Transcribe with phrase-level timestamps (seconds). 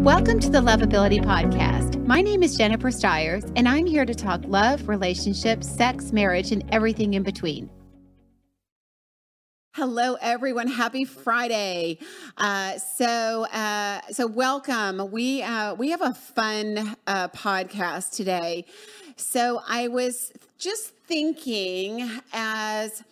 [0.00, 2.02] Welcome to the Lovability Podcast.
[2.06, 6.64] My name is Jennifer Stiers, and I'm here to talk love, relationships, sex, marriage, and
[6.72, 7.68] everything in between.
[9.74, 10.68] Hello, everyone.
[10.68, 11.98] Happy Friday.
[12.38, 15.10] Uh, so, uh, so welcome.
[15.10, 18.64] We uh, we have a fun uh, podcast today.
[19.16, 23.04] So, I was just thinking as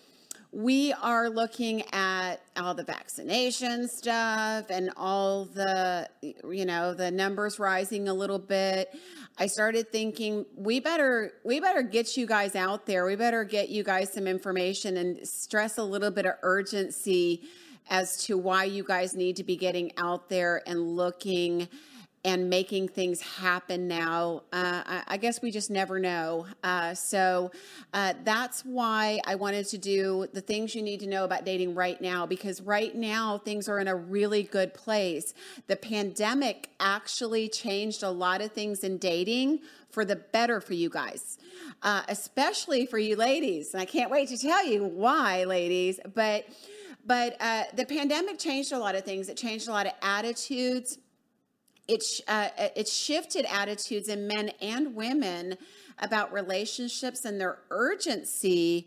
[0.52, 7.58] we are looking at all the vaccination stuff and all the you know the numbers
[7.58, 8.88] rising a little bit.
[9.36, 13.04] I started thinking we better we better get you guys out there.
[13.04, 17.42] We better get you guys some information and stress a little bit of urgency
[17.90, 21.68] as to why you guys need to be getting out there and looking
[22.24, 24.42] and making things happen now.
[24.52, 26.46] Uh, I, I, guess we just never know.
[26.64, 27.52] Uh, so
[27.94, 31.74] uh, that's why I wanted to do the things you need to know about dating
[31.74, 35.32] right now, because right now things are in a really good place.
[35.68, 40.90] The pandemic actually changed a lot of things in dating for the better for you
[40.90, 41.38] guys.
[41.82, 43.72] Uh, especially for you ladies.
[43.72, 46.00] And I can't wait to tell you why, ladies.
[46.14, 46.46] But
[47.06, 49.28] but uh, the pandemic changed a lot of things.
[49.28, 50.98] It changed a lot of attitudes
[51.88, 55.56] it, uh, it shifted attitudes in men and women
[55.98, 58.86] about relationships and their urgency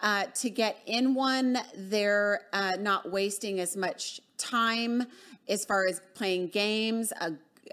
[0.00, 1.58] uh, to get in one.
[1.76, 5.04] They're uh, not wasting as much time
[5.48, 7.12] as far as playing games.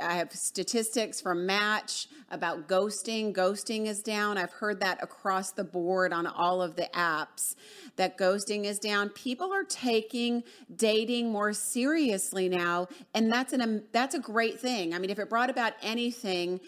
[0.01, 3.33] I have statistics from Match about ghosting.
[3.33, 4.37] Ghosting is down.
[4.37, 7.55] I've heard that across the board on all of the apps
[7.95, 9.09] that ghosting is down.
[9.09, 10.43] People are taking
[10.75, 14.93] dating more seriously now, and that's an that's a great thing.
[14.93, 16.59] I mean, if it brought about anything,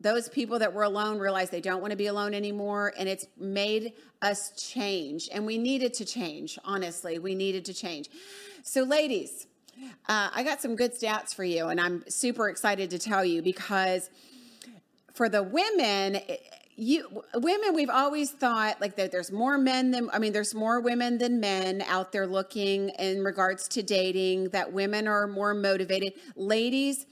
[0.00, 3.26] those people that were alone realize they don't want to be alone anymore and it's
[3.38, 8.08] made us change and we needed to change honestly we needed to change
[8.62, 9.46] so ladies
[10.08, 13.42] uh, i got some good stats for you and i'm super excited to tell you
[13.42, 14.10] because
[15.14, 16.18] for the women
[16.76, 20.80] you women we've always thought like that there's more men than i mean there's more
[20.80, 26.14] women than men out there looking in regards to dating that women are more motivated.
[26.36, 27.06] Ladies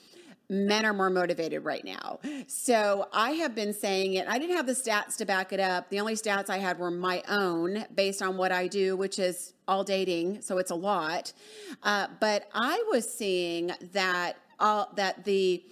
[0.49, 2.21] men are more motivated right now.
[2.47, 4.27] So i have been saying it.
[4.29, 5.91] I didn't have the stats to back it up.
[5.91, 9.55] The only stats i had were my own based on what i do which is
[9.67, 11.33] all dating so it's a lot.
[11.83, 15.63] Uh, but i was seeing that all that the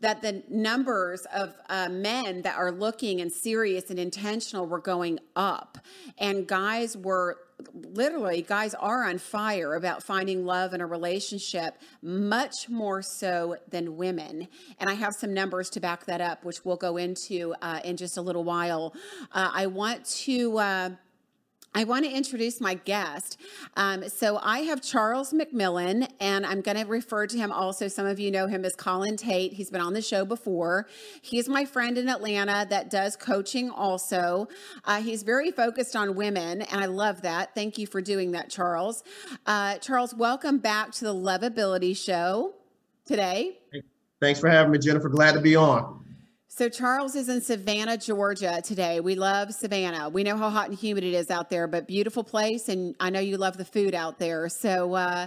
[0.00, 5.18] that the numbers of uh, men that are looking and serious and intentional were going
[5.36, 5.78] up
[6.18, 7.38] and guys were
[7.72, 13.96] literally guys are on fire about finding love in a relationship much more so than
[13.96, 14.48] women.
[14.78, 17.96] And i have some numbers to back that up which we'll go into uh, in
[17.96, 18.94] just a little while.
[19.32, 20.90] Uh, i want to uh,
[21.76, 23.40] I want to introduce my guest.
[23.76, 27.88] Um, so I have Charles McMillan, and I'm going to refer to him also.
[27.88, 29.52] Some of you know him as Colin Tate.
[29.52, 30.86] He's been on the show before.
[31.20, 34.46] He's my friend in Atlanta that does coaching also.
[34.84, 37.56] Uh, he's very focused on women, and I love that.
[37.56, 39.02] Thank you for doing that, Charles.
[39.44, 42.54] Uh, Charles, welcome back to the Lovability Show
[43.04, 43.58] today.
[44.20, 45.08] Thanks for having me, Jennifer.
[45.08, 46.03] Glad to be on.
[46.56, 49.00] So Charles is in Savannah, Georgia today.
[49.00, 50.08] We love Savannah.
[50.08, 53.10] We know how hot and humid it is out there, but beautiful place, and I
[53.10, 54.48] know you love the food out there.
[54.48, 55.26] So, uh,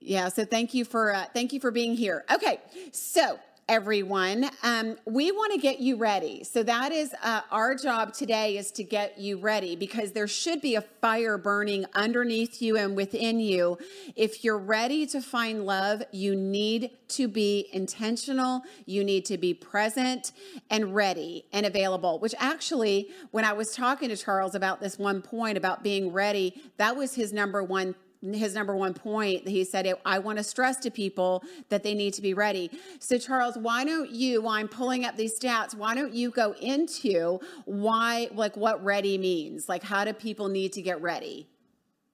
[0.00, 0.30] yeah.
[0.30, 2.24] So thank you for uh, thank you for being here.
[2.28, 2.58] Okay,
[2.90, 3.38] so
[3.68, 4.50] everyone.
[4.62, 6.44] Um, we want to get you ready.
[6.44, 10.60] So that is uh, our job today is to get you ready because there should
[10.60, 13.78] be a fire burning underneath you and within you.
[14.16, 18.62] If you're ready to find love, you need to be intentional.
[18.86, 20.32] You need to be present
[20.70, 25.22] and ready and available, which actually, when I was talking to Charles about this one
[25.22, 27.94] point about being ready, that was his number one
[28.32, 32.14] his number one point he said i want to stress to people that they need
[32.14, 32.70] to be ready.
[33.00, 36.52] So charles why don't you while i'm pulling up these stats why don't you go
[36.60, 39.68] into why like what ready means?
[39.68, 41.48] Like how do people need to get ready?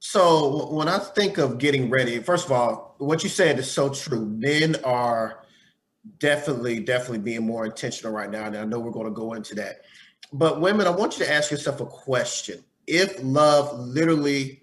[0.01, 3.91] So when i think of getting ready first of all what you said is so
[3.91, 4.27] true.
[4.27, 5.45] Men are
[6.19, 9.55] definitely definitely being more intentional right now and i know we're going to go into
[9.57, 9.83] that.
[10.33, 12.65] But women i want you to ask yourself a question.
[12.87, 14.60] If love literally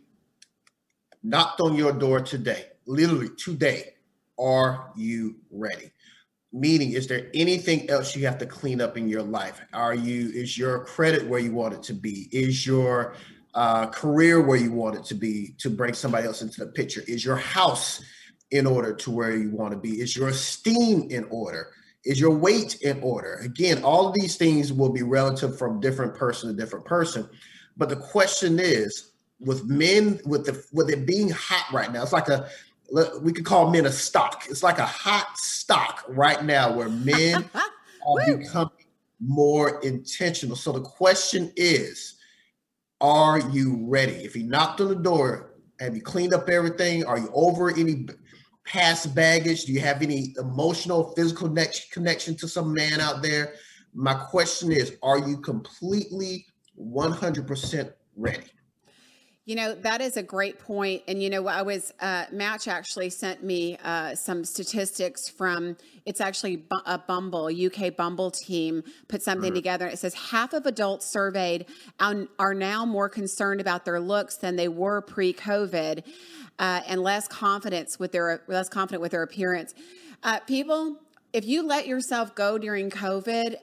[1.28, 3.96] knocked on your door today, literally today,
[4.40, 5.92] are you ready?
[6.54, 9.60] Meaning, is there anything else you have to clean up in your life?
[9.74, 12.30] Are you, is your credit where you want it to be?
[12.32, 13.16] Is your
[13.54, 17.04] uh, career where you want it to be to bring somebody else into the picture?
[17.08, 18.02] Is your house
[18.52, 20.00] in order to where you want to be?
[20.00, 21.72] Is your esteem in order?
[22.06, 23.36] Is your weight in order?
[23.44, 27.28] Again, all these things will be relative from different person to different person.
[27.76, 32.04] But the question is, with men with the with it being hot right now.
[32.04, 32.50] It's like a
[33.22, 34.46] we could call men a stock.
[34.50, 37.50] It's like a hot stock right now where men
[38.08, 38.72] are becoming
[39.20, 40.56] more intentional.
[40.56, 42.16] So the question is,
[43.02, 44.14] are you ready?
[44.14, 47.06] If he knocked on the door, have you cleaned up everything?
[47.06, 48.08] Are you over any
[48.66, 49.66] past baggage?
[49.66, 51.54] Do you have any emotional, physical
[51.92, 53.56] connection to some man out there?
[53.94, 56.46] My question is, are you completely
[56.80, 58.46] 100% ready?
[59.48, 61.04] You know, that is a great point.
[61.08, 66.20] And, you know, I was, uh, Match actually sent me uh, some statistics from, it's
[66.20, 69.56] actually a Bumble, UK Bumble team put something mm-hmm.
[69.56, 69.88] together.
[69.88, 71.66] It says half of adults surveyed
[71.98, 76.04] are now more concerned about their looks than they were pre COVID
[76.60, 79.74] uh, and less confidence with their, less confident with their appearance.
[80.24, 80.98] Uh, people,
[81.32, 83.56] if you let yourself go during COVID,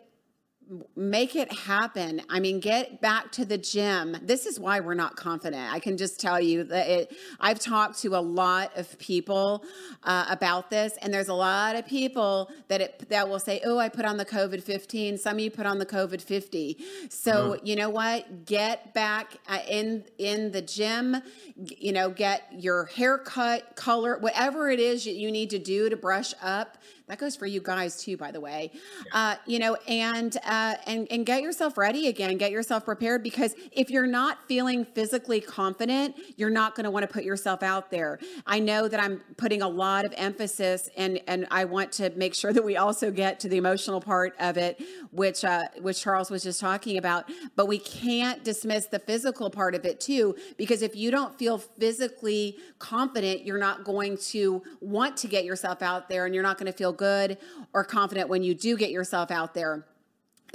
[0.97, 2.23] make it happen.
[2.31, 4.17] I mean, get back to the gym.
[4.23, 5.73] This is why we're not confident.
[5.73, 9.65] I can just tell you that it, I've talked to a lot of people
[10.03, 13.79] uh, about this, and there's a lot of people that it, that will say, "Oh,
[13.79, 16.79] I put on the COVID 15." Some of you put on the COVID 50.
[17.11, 18.47] So you know what?
[18.47, 21.17] Get back uh, in in the gym.
[21.57, 25.97] You know, get your haircut, color, whatever it is that you need to do to
[25.97, 28.73] brush up that goes for you guys too, by the way.
[29.13, 32.39] Uh, you know, and uh, and and get yourself ready again.
[32.39, 37.07] Get yourself prepared because if you're not feeling physically confident, you're not going to want
[37.07, 38.19] to put yourself out there.
[38.47, 42.35] I know that I'm putting a lot of emphasis, and and I want to make
[42.35, 44.81] sure that we also get to the emotional part of it,
[45.11, 47.31] which uh, which Charles was just talking about.
[47.55, 51.59] But we can't dismiss the physical part of it too, because if you don't feel
[51.59, 56.57] physically confident, you're not going to want to get yourself out there, and you're not
[56.57, 57.39] going to feel good
[57.73, 59.85] or confident when you do get yourself out there.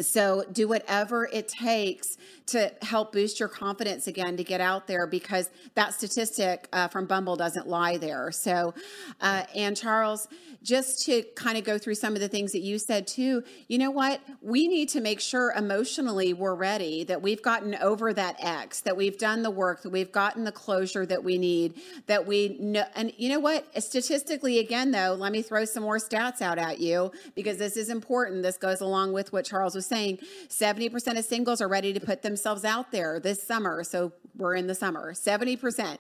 [0.02, 2.18] So do whatever it takes
[2.48, 7.06] to help boost your confidence again to get out there because that statistic uh, from
[7.06, 8.32] Bumble doesn't lie there.
[8.32, 8.74] So,
[9.22, 10.28] uh, and Charles,
[10.64, 13.78] just to kind of go through some of the things that you said too, you
[13.78, 14.22] know what?
[14.42, 18.98] We need to make sure emotionally we're ready, that we've gotten over that X, that
[18.98, 21.76] we've done the work, that we've gotten the closure that we need,
[22.08, 22.84] that we know.
[22.96, 23.66] And you know what?
[23.82, 27.90] Statistically, again, though, let me throw some more stats out at you because this is
[27.90, 28.44] important.
[28.44, 30.20] This goes along with what Charles was saying.
[30.48, 33.84] 70% of singles are ready to put themselves out there this summer.
[33.84, 35.14] So we're in the summer.
[35.14, 35.98] 70%.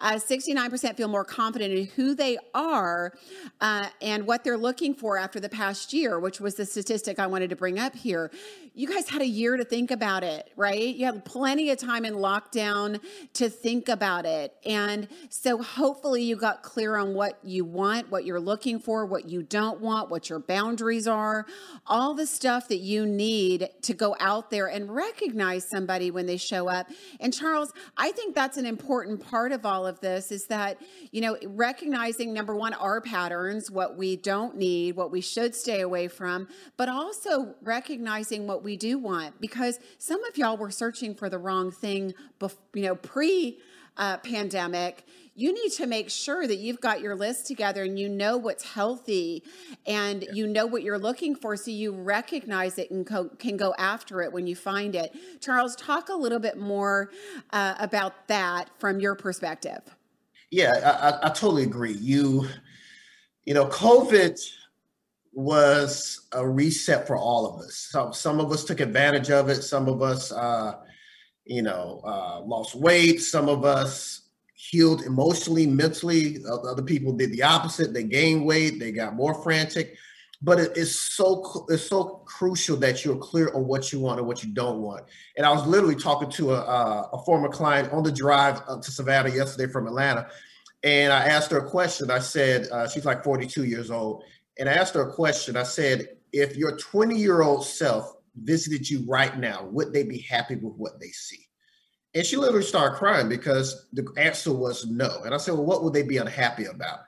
[0.00, 3.14] Uh, 69% feel more confident in who they are.
[3.60, 7.26] Uh, and what they're looking for after the past year, which was the statistic I
[7.26, 8.30] wanted to bring up here.
[8.74, 10.94] You guys had a year to think about it, right?
[10.94, 13.00] You had plenty of time in lockdown
[13.34, 14.54] to think about it.
[14.64, 19.28] And so hopefully you got clear on what you want, what you're looking for, what
[19.28, 21.46] you don't want, what your boundaries are,
[21.86, 23.27] all the stuff that you need
[23.82, 26.86] to go out there and recognize somebody when they show up.
[27.18, 30.78] And Charles, I think that's an important part of all of this is that,
[31.10, 35.54] you know, recognizing number one, our patterns, what what we don't need, what we should
[35.54, 36.46] stay away from,
[36.76, 41.38] but also recognizing what we do want because some of y'all were searching for the
[41.38, 42.12] wrong thing,
[42.74, 43.58] you know, pre
[43.98, 45.04] uh, pandemic.
[45.34, 48.64] You need to make sure that you've got your list together and you know what's
[48.64, 49.44] healthy
[49.86, 53.72] and you know what you're looking for so you recognize it and co- can go
[53.78, 55.14] after it when you find it.
[55.40, 57.10] Charles, talk a little bit more
[57.50, 59.80] uh, about that from your perspective.
[60.50, 61.92] Yeah, I, I, I totally agree.
[61.92, 62.48] You
[63.48, 64.38] you know, COVID
[65.32, 67.88] was a reset for all of us.
[67.90, 69.62] So some of us took advantage of it.
[69.62, 70.74] Some of us, uh,
[71.48, 73.20] you know, uh, lost weight.
[73.20, 74.22] Some of us
[74.54, 76.38] healed emotionally, mentally.
[76.46, 77.92] Other people did the opposite.
[77.92, 78.78] They gained weight.
[78.78, 79.96] They got more frantic.
[80.40, 84.28] But it is so it's so crucial that you're clear on what you want and
[84.28, 85.04] what you don't want.
[85.36, 89.30] And I was literally talking to a, a former client on the drive to Savannah
[89.30, 90.28] yesterday from Atlanta,
[90.84, 92.10] and I asked her a question.
[92.10, 94.22] I said, uh, she's like 42 years old.
[94.58, 95.56] And I asked her a question.
[95.56, 100.20] I said, if your 20 year old self visited you right now, would they be
[100.20, 101.46] happy with what they see?
[102.14, 105.22] And she literally started crying because the answer was no.
[105.24, 107.00] And I said, well, what would they be unhappy about?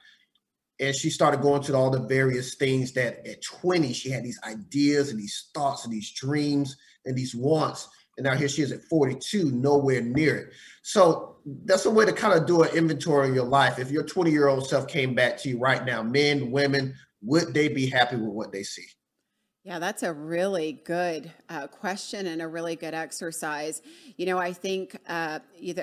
[0.79, 4.41] And she started going to all the various things that at 20, she had these
[4.45, 7.89] ideas and these thoughts and these dreams and these wants.
[8.17, 10.53] And now here she is at 42, nowhere near it.
[10.83, 13.79] So that's a way to kind of do an inventory of your life.
[13.79, 17.53] If your 20 year old self came back to you right now, men, women, would
[17.55, 18.87] they be happy with what they see?
[19.63, 23.83] Yeah, that's a really good uh, question and a really good exercise.
[24.17, 25.41] You know, I think uh,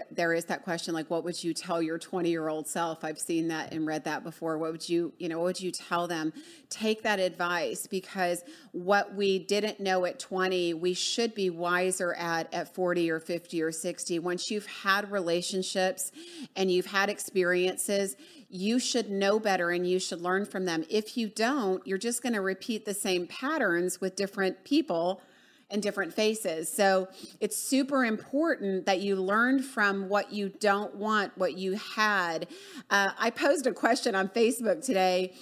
[0.10, 3.03] there is that question like, what would you tell your 20 year old self?
[3.03, 4.57] I've seen that and read that before.
[4.57, 6.34] What would you, you know, what would you tell them?
[6.72, 12.51] Take that advice because what we didn't know at 20, we should be wiser at
[12.51, 14.17] at 40 or 50 or 60.
[14.17, 16.12] Once you've had relationships
[16.55, 18.15] and you've had experiences,
[18.50, 20.86] you should know better and you should learn from them.
[20.89, 25.22] If you don't, you're just going to repeat the same patterns with different people
[25.70, 26.72] and different faces.
[26.72, 27.10] So
[27.42, 32.48] it's super important that you learn from what you don't want, what you had.
[32.89, 35.34] Uh, I posed a question on Facebook today.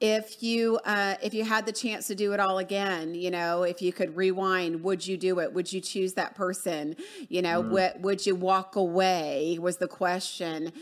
[0.00, 3.62] If you uh, if you had the chance to do it all again, you know,
[3.62, 5.52] if you could rewind, would you do it?
[5.52, 6.96] Would you choose that person?
[7.28, 7.70] You know, mm.
[7.70, 9.58] would would you walk away?
[9.60, 10.72] Was the question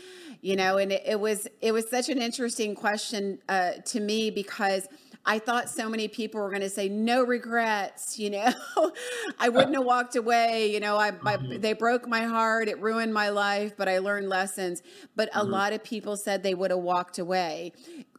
[0.43, 4.29] you know and it, it, was it was such an interesting question uh, to me
[4.29, 4.87] because
[5.25, 8.19] I thought so many people were going to say no regrets.
[8.19, 8.51] You know,
[9.39, 10.73] I wouldn't have walked away.
[10.73, 11.61] You know, I, mm-hmm.
[11.61, 12.67] they broke my heart.
[12.67, 14.83] It ruined my life, but I learned lessons.
[15.15, 15.39] But mm-hmm.
[15.39, 17.71] a lot of people said they would have walked away.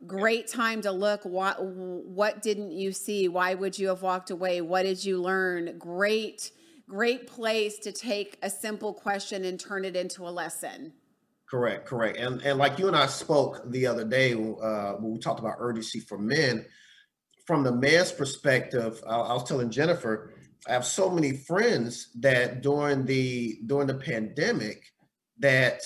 [0.06, 1.24] Great time to look.
[1.24, 3.28] What what didn't you see?
[3.28, 4.62] Why would you have walked away?
[4.62, 5.76] What did you learn?
[5.78, 6.52] Great
[6.88, 10.92] great place to take a simple question and turn it into a lesson.
[11.54, 12.16] Correct, correct.
[12.16, 15.54] And and like you and I spoke the other day uh, when we talked about
[15.60, 16.66] urgency for men
[17.46, 20.34] from the man's perspective, I, I was telling Jennifer,
[20.66, 24.82] I have so many friends that during the during the pandemic
[25.38, 25.82] that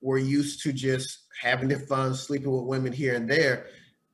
[0.00, 3.66] were used to just having their fun, sleeping with women here and there.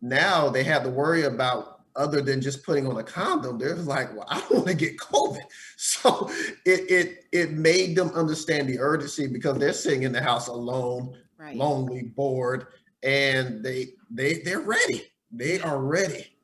[0.03, 3.59] Now they have to worry about other than just putting on a condom.
[3.59, 5.41] They're like, well, I don't want to get COVID.
[5.83, 6.31] So
[6.67, 11.17] it it it made them understand the urgency because they're sitting in the house alone,
[11.39, 11.57] right.
[11.57, 12.67] lonely, bored,
[13.03, 15.11] and they they they're ready.
[15.33, 16.37] They are ready.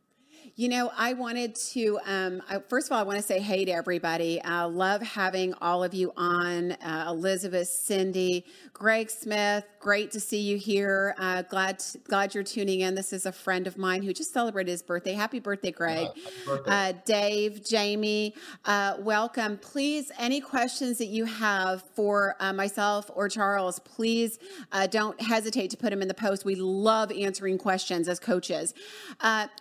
[0.59, 3.73] You know, I wanted to, um, first of all, I want to say hey to
[3.73, 4.43] everybody.
[4.43, 6.73] I love having all of you on.
[6.73, 8.47] Uh, Elizabeth, Cindy,
[8.79, 11.15] Greg Smith, great to see you here.
[11.17, 12.95] Uh, glad glad you're tuning in.
[12.95, 15.15] This is a friend of mine who just celebrated his birthday.
[15.15, 16.09] Happy birthday, Greg.
[16.45, 16.71] birthday.
[16.71, 18.35] Uh, Dave, Jamie,
[18.67, 19.57] uh, welcome.
[19.57, 24.39] Please, any questions that you have for uh, myself or Charles, please
[24.73, 26.45] uh, don't hesitate to put them in the post.
[26.45, 28.75] We love answering questions as coaches.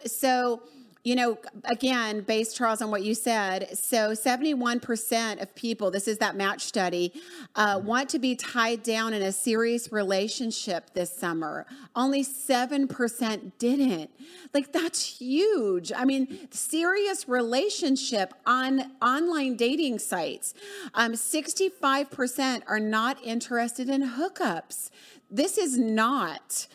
[0.05, 0.61] so,
[1.05, 6.17] you know, again, based, Charles, on what you said, so 71% of people, this is
[6.17, 7.13] that match study,
[7.55, 7.85] uh, mm-hmm.
[7.85, 11.67] want to be tied down in a serious relationship this summer.
[11.95, 14.09] Only 7% didn't.
[14.51, 15.91] Like, that's huge.
[15.95, 20.55] I mean, serious relationship on online dating sites.
[20.95, 24.89] Um, 65% are not interested in hookups.
[25.29, 26.65] This is not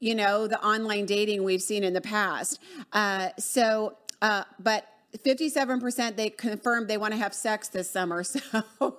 [0.00, 2.58] you know, the online dating we've seen in the past.
[2.92, 4.86] Uh, so, uh, but
[5.18, 8.22] 57% they confirmed they want to have sex this summer.
[8.80, 8.98] So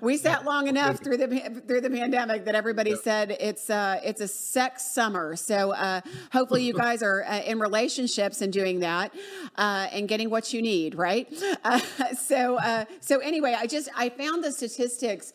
[0.00, 4.20] we sat long enough through the through the pandemic that everybody said it's uh it's
[4.20, 5.36] a sex summer.
[5.36, 6.00] So uh,
[6.32, 9.14] hopefully you guys are uh, in relationships and doing that
[9.56, 11.32] uh, and getting what you need, right?
[11.64, 11.78] Uh,
[12.14, 15.32] so uh, so anyway, I just I found the statistics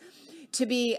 [0.52, 0.98] to be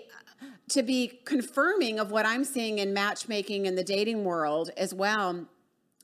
[0.70, 5.48] to be confirming of what I'm seeing in matchmaking in the dating world as well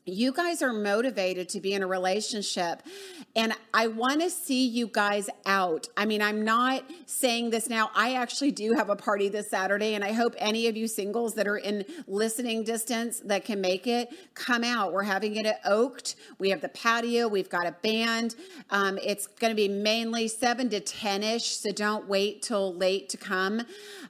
[0.05, 2.83] you guys are motivated to be in a relationship
[3.35, 5.87] and i want to see you guys out.
[5.97, 7.89] I mean i'm not saying this now.
[7.95, 11.33] I actually do have a party this saturday and i hope any of you singles
[11.35, 14.93] that are in listening distance that can make it come out.
[14.93, 16.15] We're having it at oaked.
[16.37, 17.27] We have the patio.
[17.27, 18.35] We've got a band.
[18.69, 23.17] Um, it's going to be mainly 7 to 10ish so don't wait till late to
[23.17, 23.63] come.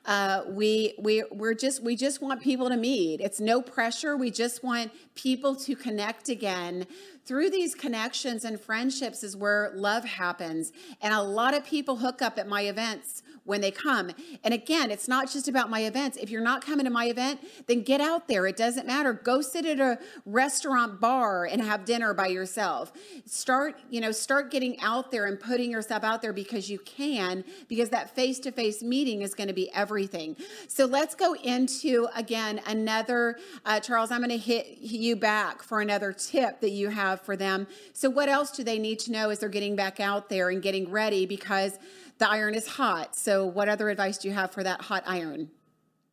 [0.05, 3.21] Uh, we we we're just we just want people to meet.
[3.21, 4.15] It's no pressure.
[4.15, 6.87] We just want people to connect again.
[7.25, 10.71] Through these connections and friendships is where love happens.
[10.99, 14.11] And a lot of people hook up at my events when they come.
[14.43, 16.17] And again, it's not just about my events.
[16.17, 18.45] If you're not coming to my event, then get out there.
[18.47, 19.13] It doesn't matter.
[19.13, 22.91] Go sit at a restaurant bar and have dinner by yourself.
[23.25, 27.43] Start, you know, start getting out there and putting yourself out there because you can,
[27.67, 30.35] because that face to face meeting is going to be everything.
[30.67, 35.81] So let's go into again another, uh, Charles, I'm going to hit you back for
[35.81, 37.67] another tip that you have for them.
[37.93, 40.61] So, what else do they need to know as they're getting back out there and
[40.61, 41.25] getting ready?
[41.25, 41.77] Because
[42.17, 43.15] the iron is hot.
[43.15, 45.49] So, what other advice do you have for that hot iron?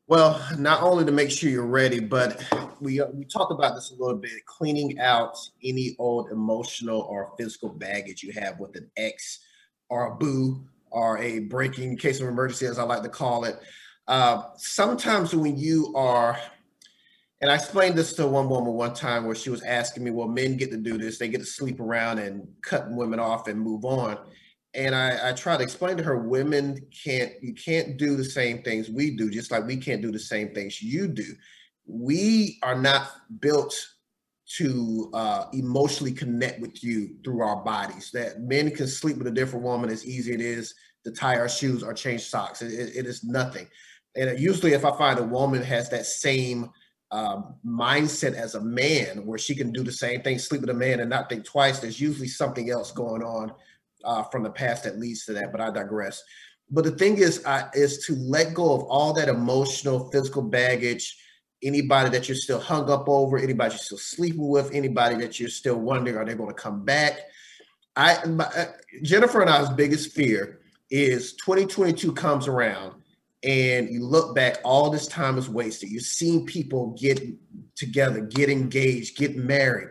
[0.09, 2.42] Well, not only to make sure you're ready, but
[2.80, 4.44] we we talked about this a little bit.
[4.47, 9.40] Cleaning out any old emotional or physical baggage you have with an ex
[9.88, 13.59] or a boo or a breaking case of emergency, as I like to call it.
[14.09, 16.38] Uh, sometimes when you are,
[17.40, 20.28] and I explained this to one woman one time where she was asking me, "Well,
[20.28, 23.59] men get to do this; they get to sleep around and cut women off and
[23.59, 24.18] move on."
[24.75, 28.62] And I, I try to explain to her women can't you can't do the same
[28.62, 31.26] things we do just like we can't do the same things you do.
[31.87, 33.09] We are not
[33.41, 33.75] built
[34.57, 38.11] to uh, emotionally connect with you through our bodies.
[38.12, 40.75] That men can sleep with a different woman as easy as it is
[41.05, 42.62] to tie our shoes or change socks.
[42.62, 43.67] It, it is nothing.
[44.14, 46.71] And usually if i find a woman has that same
[47.11, 50.75] um, mindset as a man where she can do the same thing, sleep with a
[50.75, 51.79] man and not think twice.
[51.79, 53.52] There's usually something else going on
[54.04, 56.23] uh, from the past that leads to that, but I digress.
[56.71, 61.18] But the thing is, uh, is to let go of all that emotional, physical baggage.
[61.62, 65.49] Anybody that you're still hung up over, anybody you're still sleeping with, anybody that you're
[65.49, 67.21] still wondering are they going to come back.
[67.94, 68.66] I my, uh,
[69.02, 73.02] Jennifer and I's biggest fear is 2022 comes around
[73.44, 75.90] and you look back, all this time is wasted.
[75.90, 77.21] You've seen people get
[77.75, 79.88] together, get engaged, get married.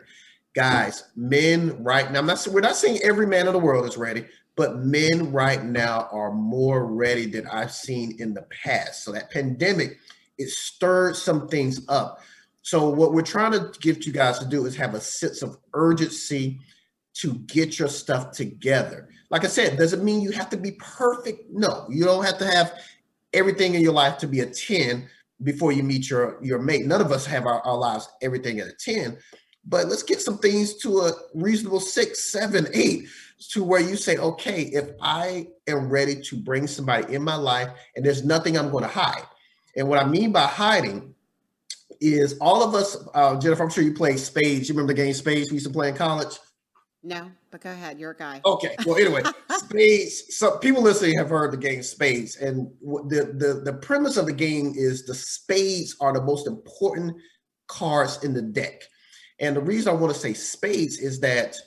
[0.53, 3.98] Guys, men right now, I'm not we're not saying every man in the world is
[3.98, 9.03] ready, but men right now are more ready than I've seen in the past.
[9.03, 9.98] So that pandemic,
[10.38, 12.20] it stirred some things up.
[12.63, 15.58] So what we're trying to get you guys to do is have a sense of
[15.74, 16.60] urgency
[17.13, 19.10] to get your stuff together.
[19.29, 21.50] Like I said, doesn't mean you have to be perfect.
[21.51, 22.74] No, you don't have to have
[23.34, 25.08] everything in your life to be a 10
[25.43, 26.86] before you meet your your mate.
[26.86, 29.17] None of us have our, our lives everything at a 10,
[29.65, 33.07] but let's get some things to a reasonable six, seven, eight,
[33.51, 37.69] to where you say, okay, if I am ready to bring somebody in my life
[37.95, 39.23] and there's nothing I'm going to hide.
[39.75, 41.13] And what I mean by hiding
[41.99, 44.67] is all of us, uh, Jennifer, I'm sure you played spades.
[44.67, 46.37] You remember the game spades we used to play in college?
[47.03, 47.99] No, but go ahead.
[47.99, 48.41] You're a guy.
[48.45, 48.75] Okay.
[48.85, 49.23] Well, anyway,
[49.57, 50.35] spades.
[50.37, 54.33] So people listening have heard the game spades, and the, the the premise of the
[54.33, 57.17] game is the spades are the most important
[57.67, 58.83] cards in the deck.
[59.41, 61.57] And the reason I want to say space is that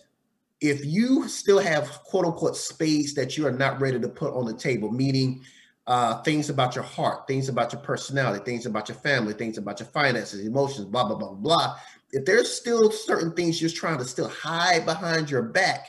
[0.61, 4.47] if you still have quote unquote space that you are not ready to put on
[4.47, 5.43] the table, meaning
[5.87, 9.78] uh, things about your heart, things about your personality, things about your family, things about
[9.81, 11.76] your finances, emotions, blah blah blah blah
[12.14, 15.88] if there's still certain things you're trying to still hide behind your back,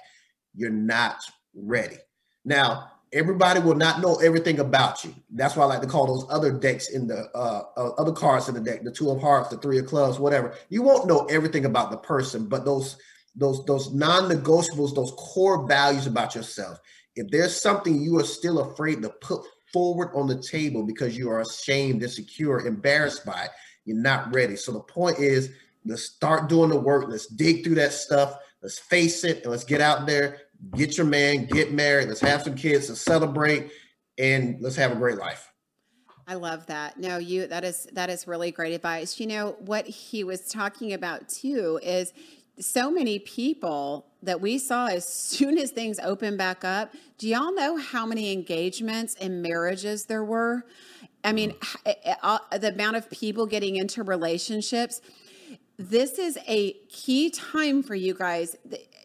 [0.55, 1.17] you're not
[1.53, 1.97] ready.
[2.43, 5.15] Now, everybody will not know everything about you.
[5.31, 8.47] That's why I like to call those other decks in the uh, uh, other cards
[8.47, 10.53] in the deck, the two of hearts, the three of clubs, whatever.
[10.69, 12.97] You won't know everything about the person, but those
[13.35, 16.79] those those non-negotiables, those core values about yourself.
[17.15, 19.41] If there's something you are still afraid to put
[19.73, 23.51] forward on the table because you are ashamed, insecure, embarrassed by, it,
[23.85, 24.55] you're not ready.
[24.55, 25.51] So the point is
[25.85, 27.05] Let's start doing the work.
[27.07, 28.37] Let's dig through that stuff.
[28.61, 30.39] Let's face it and let's get out there,
[30.73, 32.07] get your man, get married.
[32.07, 33.71] Let's have some kids, let's celebrate,
[34.17, 35.51] and let's have a great life.
[36.27, 36.97] I love that.
[36.97, 39.19] No, you that is that is really great advice.
[39.19, 42.13] You know what he was talking about too is
[42.57, 46.93] so many people that we saw as soon as things opened back up.
[47.17, 50.65] Do y'all know how many engagements and marriages there were?
[51.23, 52.59] I mean, mm.
[52.59, 55.01] the amount of people getting into relationships
[55.77, 58.55] this is a key time for you guys.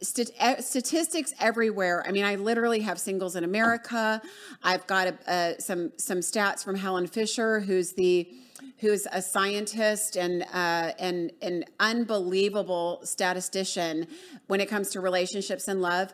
[0.02, 2.04] Statistics everywhere.
[2.06, 4.22] I mean, I literally have singles in America.
[4.62, 8.28] I've got a, some some stats from Helen Fisher, who's the
[8.78, 14.06] who's a scientist and uh, and an unbelievable statistician
[14.46, 16.12] when it comes to relationships and love.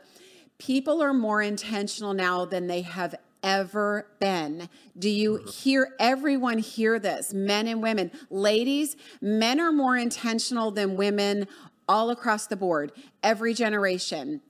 [0.59, 4.69] People are more intentional now than they have ever been.
[4.99, 7.33] Do you hear everyone hear this?
[7.33, 8.11] Men and women.
[8.31, 11.47] Ladies, men are more intentional than women
[11.89, 14.41] all across the board, every generation.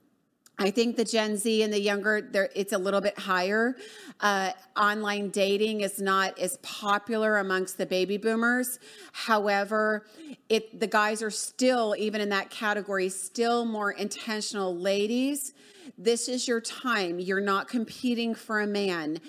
[0.59, 3.75] I think the Gen Z and the younger, it's a little bit higher.
[4.19, 8.79] Uh, online dating is not as popular amongst the baby boomers.
[9.11, 10.07] However,
[10.49, 14.75] it the guys are still, even in that category, still more intentional.
[14.75, 15.53] Ladies,
[15.95, 17.19] this is your time.
[17.19, 19.19] You're not competing for a man.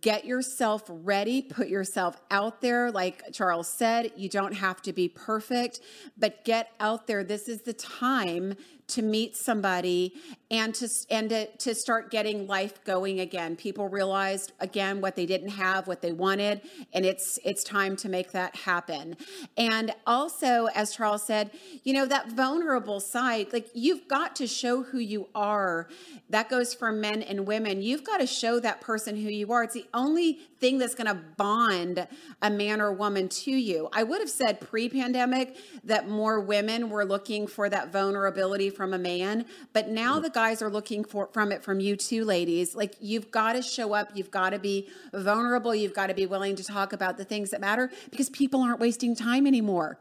[0.00, 2.90] Get yourself ready, put yourself out there.
[2.90, 5.80] Like Charles said, you don't have to be perfect,
[6.18, 7.24] but get out there.
[7.24, 8.56] This is the time
[8.90, 10.14] to meet somebody
[10.50, 13.54] and to and to, to start getting life going again.
[13.56, 16.60] People realized again what they didn't have, what they wanted,
[16.92, 19.16] and it's it's time to make that happen.
[19.56, 21.52] And also, as Charles said,
[21.84, 25.88] you know that vulnerable side, like you've got to show who you are.
[26.28, 27.82] That goes for men and women.
[27.82, 29.62] You've got to show that person who you are.
[29.70, 32.06] It's the only thing that's going to bond
[32.42, 33.88] a man or woman to you.
[33.92, 38.98] I would have said pre-pandemic that more women were looking for that vulnerability from a
[38.98, 40.24] man, but now mm-hmm.
[40.24, 42.74] the guys are looking for from it from you too, ladies.
[42.74, 46.26] Like you've got to show up, you've got to be vulnerable, you've got to be
[46.26, 49.98] willing to talk about the things that matter because people aren't wasting time anymore.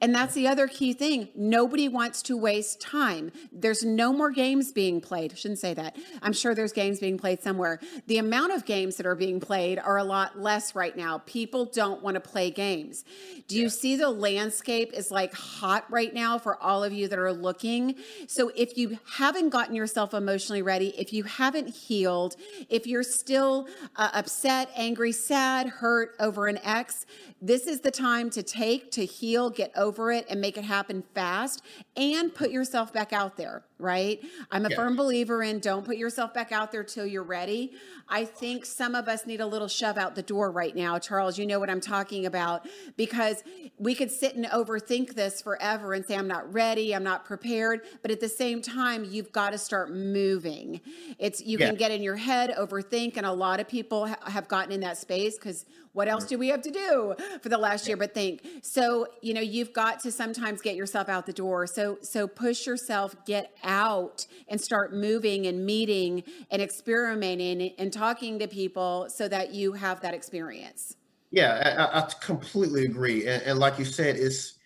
[0.00, 1.28] And that's the other key thing.
[1.34, 3.30] Nobody wants to waste time.
[3.52, 5.38] There's no more games being played.
[5.38, 5.96] shouldn't say that.
[6.22, 7.80] I'm sure there's games being played somewhere.
[8.06, 11.18] The amount of games that are being played are a lot less right now.
[11.26, 13.04] People don't want to play games.
[13.48, 17.18] Do you see the landscape is like hot right now for all of you that
[17.18, 17.96] are looking?
[18.26, 22.36] So if you haven't gotten yourself emotionally ready, if you haven't healed,
[22.68, 27.06] if you're still uh, upset, angry, sad, hurt over an ex,
[27.42, 31.02] this is the time to take, to heal, get over it, and make it happen
[31.14, 31.62] fast
[31.96, 34.20] and put yourself back out there, right?
[34.50, 34.76] I'm a yeah.
[34.76, 37.72] firm believer in don't put yourself back out there till you're ready.
[38.08, 40.98] I think some of us need a little shove out the door right now.
[40.98, 42.66] Charles, you know what I'm talking about
[42.96, 43.42] because
[43.78, 47.82] we could sit and overthink this forever and say, I'm not ready, I'm not prepared.
[48.02, 50.80] But at the same time, you've got to start moving.
[51.18, 51.66] It's you yeah.
[51.66, 54.80] can get in your head, overthink, and a lot of people ha- have gotten in
[54.80, 58.14] that space because what else do we have to do for the last year but
[58.14, 62.26] think so you know you've got to sometimes get yourself out the door so so
[62.26, 69.06] push yourself get out and start moving and meeting and experimenting and talking to people
[69.08, 70.96] so that you have that experience
[71.30, 74.56] yeah i, I completely agree and, and, like you said it's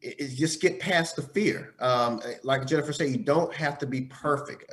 [0.00, 1.74] it's just get past the fear.
[1.80, 4.70] Um, like Jennifer said, you don't have to be perfect.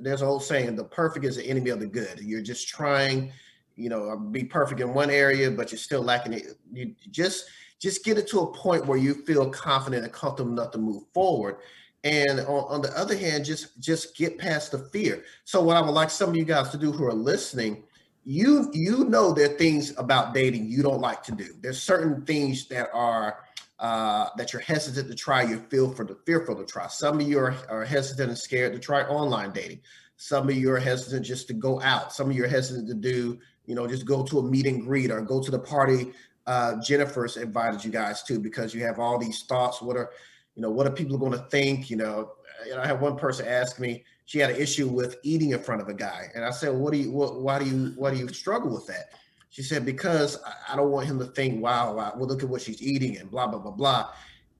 [0.00, 2.18] There's an old saying, the perfect is the enemy of the good.
[2.20, 3.32] You're just trying
[3.78, 6.58] you know, be perfect in one area, but you're still lacking it.
[6.72, 7.46] You just
[7.78, 11.04] just get it to a point where you feel confident and comfortable enough to move
[11.14, 11.58] forward.
[12.02, 15.24] And on, on the other hand, just just get past the fear.
[15.44, 17.84] So what I would like some of you guys to do who are listening,
[18.24, 21.54] you you know there are things about dating you don't like to do.
[21.60, 23.44] There's certain things that are
[23.78, 26.88] uh, that you're hesitant to try, you feel for the fearful to try.
[26.88, 29.82] Some of you are, are hesitant and scared to try online dating.
[30.16, 32.12] Some of you are hesitant just to go out.
[32.12, 33.38] Some of you are hesitant to do
[33.68, 36.12] you know, just go to a meet and greet or go to the party
[36.48, 39.82] uh, Jennifer's invited you guys to because you have all these thoughts.
[39.82, 40.10] What are,
[40.54, 41.90] you know, what are people going to think?
[41.90, 42.32] You know,
[42.74, 45.88] I had one person ask me, she had an issue with eating in front of
[45.88, 46.28] a guy.
[46.34, 48.86] And I said, what do you, what, why do you, why do you struggle with
[48.86, 49.12] that?
[49.50, 52.62] She said, because I don't want him to think, wow, wow, well, look at what
[52.62, 54.10] she's eating and blah, blah, blah, blah.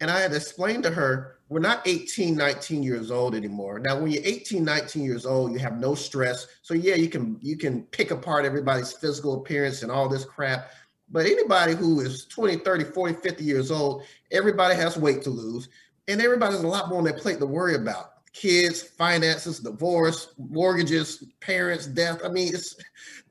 [0.00, 3.78] And I had explained to her, we're not 18, 19 years old anymore.
[3.78, 6.46] Now, when you're 18, 19 years old, you have no stress.
[6.62, 10.70] So yeah, you can you can pick apart everybody's physical appearance and all this crap.
[11.10, 15.70] But anybody who is 20, 30, 40, 50 years old, everybody has weight to lose.
[16.06, 18.12] And everybody's a lot more on their plate to worry about.
[18.34, 22.20] Kids, finances, divorce, mortgages, parents, death.
[22.24, 22.76] I mean, it's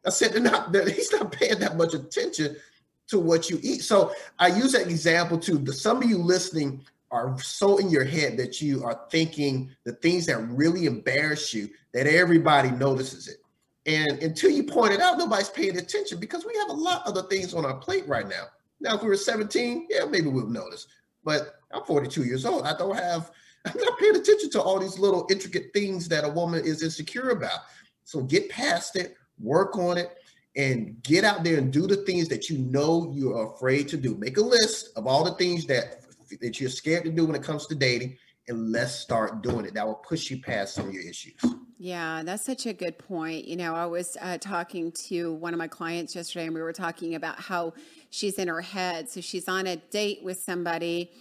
[0.05, 2.55] I said they're not they're, he's not paying that much attention
[3.09, 3.83] to what you eat.
[3.83, 5.65] So I use that example too.
[5.71, 10.25] Some of you listening are so in your head that you are thinking the things
[10.25, 13.37] that really embarrass you that everybody notices it.
[13.85, 17.15] And until you point it out, nobody's paying attention because we have a lot of
[17.15, 18.45] the things on our plate right now.
[18.81, 20.87] Now, if we were 17, yeah, maybe we'll notice.
[21.23, 22.65] But I'm 42 years old.
[22.65, 23.31] I don't have,
[23.65, 27.29] I'm not paying attention to all these little intricate things that a woman is insecure
[27.29, 27.59] about.
[28.03, 30.17] So get past it, work on it,
[30.57, 34.15] and get out there and do the things that you know you're afraid to do.
[34.15, 36.01] Make a list of all the things that
[36.41, 39.73] that you're scared to do when it comes to dating, and let's start doing it.
[39.73, 41.39] That will push you past some of your issues.
[41.79, 43.45] Yeah, that's such a good point.
[43.45, 46.73] You know, I was uh, talking to one of my clients yesterday, and we were
[46.73, 47.73] talking about how
[48.09, 49.09] she's in her head.
[49.09, 51.11] So she's on a date with somebody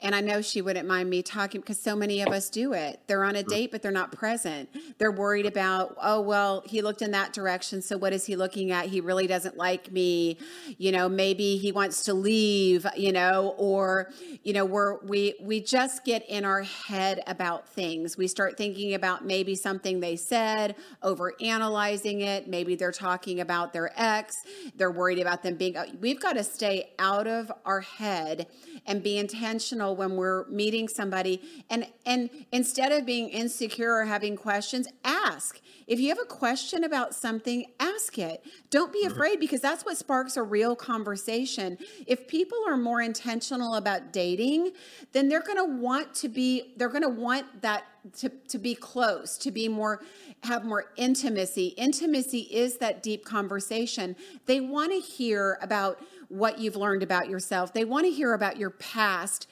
[0.00, 3.00] and I know she wouldn't mind me talking because so many of us do it.
[3.06, 4.68] They're on a date, but they're not present.
[4.98, 7.80] They're worried about, oh, well, he looked in that direction.
[7.80, 8.86] So what is he looking at?
[8.86, 10.38] He really doesn't like me.
[10.76, 14.10] You know, maybe he wants to leave, you know, or,
[14.42, 18.18] you know, we're, we, we just get in our head about things.
[18.18, 22.48] We start thinking about maybe something they said, over analyzing it.
[22.48, 24.34] Maybe they're talking about their ex.
[24.76, 28.46] They're worried about them being, uh, we've got to stay out of our head
[28.86, 31.42] and be intentional when we're meeting somebody.
[31.70, 35.60] And and instead of being insecure or having questions ask.
[35.86, 38.44] If you have a question about something ask it.
[38.70, 39.12] Don't be mm-hmm.
[39.12, 41.78] afraid because that's what sparks a real conversation.
[42.06, 44.72] If people are more intentional about dating
[45.12, 47.84] then they're going to want to be they're going to want that
[48.18, 50.00] to, to be close to be more
[50.42, 51.68] have more intimacy.
[51.76, 54.16] Intimacy is that deep conversation.
[54.46, 57.72] They want to hear about what you've learned about yourself.
[57.72, 59.48] They want to hear about your past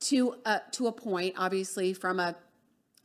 [0.00, 2.36] to uh, to a point, obviously, from a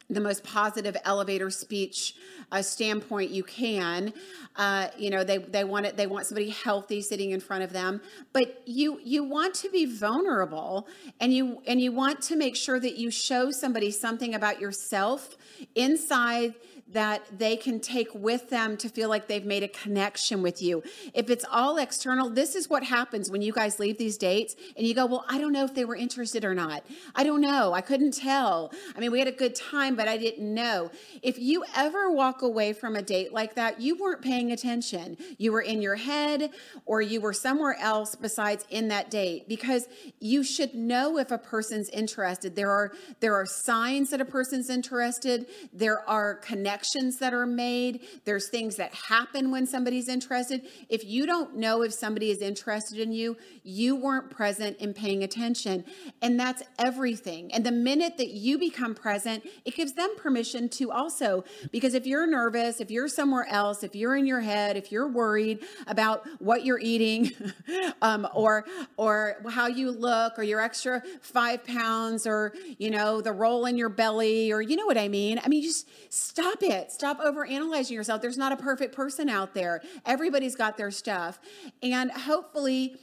[0.10, 2.15] the most positive elevator speech
[2.51, 4.13] uh, standpoint you can.
[4.56, 5.97] Uh, you know, they they want it.
[5.97, 8.01] They want somebody healthy sitting in front of them.
[8.32, 10.88] But you you want to be vulnerable,
[11.19, 15.38] and you and you want to make sure that you show somebody something about yourself
[15.75, 16.53] inside
[16.93, 20.84] that they can take with them to feel like they've made a connection with you.
[21.13, 24.86] If it's all external, this is what happens when you guys leave these dates and
[24.86, 26.86] you go, Well, I don't know if they were interested or not.
[27.15, 27.73] I don't know.
[27.73, 28.71] I couldn't tell.
[28.95, 30.91] I mean, we had a good time, but I didn't know.
[31.21, 35.17] If you ever walk away from a date like that, you weren't paying attention.
[35.38, 36.51] You were in your head
[36.86, 39.88] or you were somewhere else besides in that date because
[40.19, 42.56] you should know if a person's interested.
[42.56, 45.47] There are there are signs that a person's interested.
[45.73, 46.82] There are connections
[47.19, 48.01] that are made.
[48.25, 50.67] There's things that happen when somebody's interested.
[50.89, 55.23] If you don't know if somebody is interested in you, you weren't present in paying
[55.23, 55.85] attention.
[56.21, 57.53] And that's everything.
[57.53, 62.05] And the minute that you become present, it gives them permission to also, because if
[62.05, 66.27] you're nervous, if you're somewhere else, if you're in your head, if you're worried about
[66.39, 67.31] what you're eating,
[68.01, 68.65] um, or
[68.97, 73.77] or how you look, or your extra five pounds, or you know the roll in
[73.77, 75.39] your belly, or you know what I mean.
[75.43, 76.72] I mean, just stop it.
[76.91, 78.21] Stop over analyzing yourself.
[78.21, 79.81] There's not a perfect person out there.
[80.05, 81.39] Everybody's got their stuff,
[81.81, 82.95] and hopefully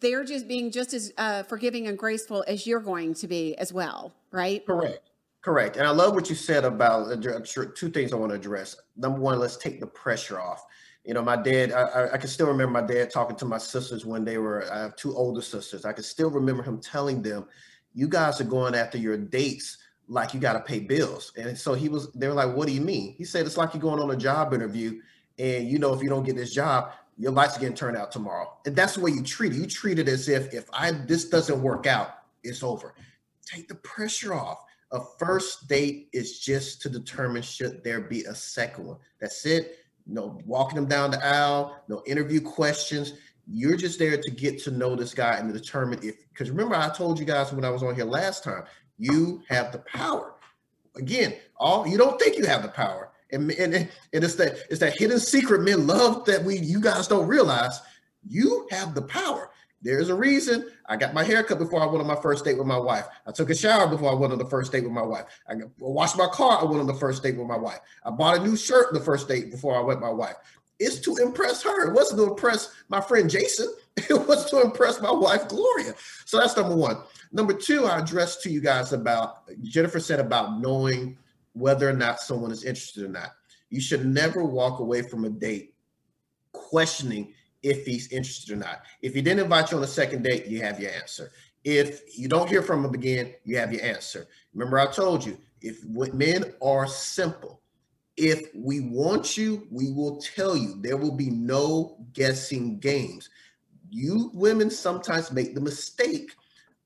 [0.00, 3.72] they're just being just as uh, forgiving and graceful as you're going to be as
[3.72, 4.64] well, right?
[4.66, 5.10] Correct.
[5.42, 5.76] Correct.
[5.76, 7.22] And I love what you said about
[7.74, 8.76] two things I want to address.
[8.96, 10.64] Number one, let's take the pressure off.
[11.04, 14.06] You know, my dad, I, I can still remember my dad talking to my sisters
[14.06, 15.84] when they were, I have two older sisters.
[15.84, 17.44] I can still remember him telling them,
[17.92, 19.76] you guys are going after your dates
[20.08, 21.32] like you got to pay bills.
[21.36, 23.14] And so he was, they were like, what do you mean?
[23.16, 25.00] He said, it's like you're going on a job interview
[25.38, 28.12] and you know, if you don't get this job, your lights are getting turned out
[28.12, 28.56] tomorrow.
[28.66, 29.56] And that's the way you treat it.
[29.56, 32.94] You treat it as if if I this doesn't work out, it's over.
[33.44, 34.58] Take the pressure off.
[34.92, 38.98] A first date is just to determine should there be a second one.
[39.20, 39.78] That's it.
[40.06, 43.14] No walking them down the aisle, no interview questions.
[43.46, 46.76] You're just there to get to know this guy and to determine if because remember
[46.76, 48.64] I told you guys when I was on here last time,
[48.98, 50.34] you have the power.
[50.96, 54.80] Again, all you don't think you have the power and, and, and it's that it's
[54.80, 57.80] that hidden secret men love that we you guys don't realize.
[58.26, 59.50] You have the power.
[59.82, 62.56] There's a reason I got my hair cut before I went on my first date
[62.56, 63.04] with my wife.
[63.26, 65.24] I took a shower before I went on the first date with my wife.
[65.46, 66.58] I washed my car.
[66.60, 67.80] I went on the first date with my wife.
[68.02, 70.36] I bought a new shirt the first date before I went my wife.
[70.78, 71.88] It's to impress her.
[71.88, 73.68] It wasn't to impress my friend Jason.
[73.96, 75.94] It was to impress my wife Gloria.
[76.24, 76.96] So that's number one.
[77.34, 81.18] Number two, I addressed to you guys about Jennifer said about knowing
[81.52, 83.32] whether or not someone is interested or not.
[83.70, 85.74] You should never walk away from a date
[86.52, 88.82] questioning if he's interested or not.
[89.02, 91.32] If he didn't invite you on a second date, you have your answer.
[91.64, 94.28] If you don't hear from him again, you have your answer.
[94.54, 97.62] Remember, I told you, if men are simple,
[98.16, 100.80] if we want you, we will tell you.
[100.80, 103.28] There will be no guessing games.
[103.90, 106.36] You women sometimes make the mistake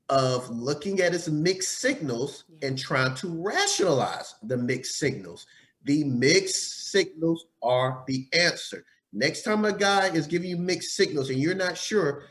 [0.09, 5.47] of looking at his mixed signals and trying to rationalize the mixed signals.
[5.85, 8.85] The mixed signals are the answer.
[9.12, 12.25] Next time a guy is giving you mixed signals and you're not sure,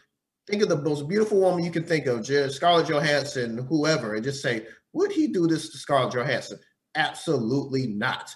[0.47, 4.41] think of the most beautiful woman you can think of, Scarlett Johansson, whoever, and just
[4.41, 6.59] say, would he do this to Scarlett Johansson?
[6.95, 8.33] Absolutely not.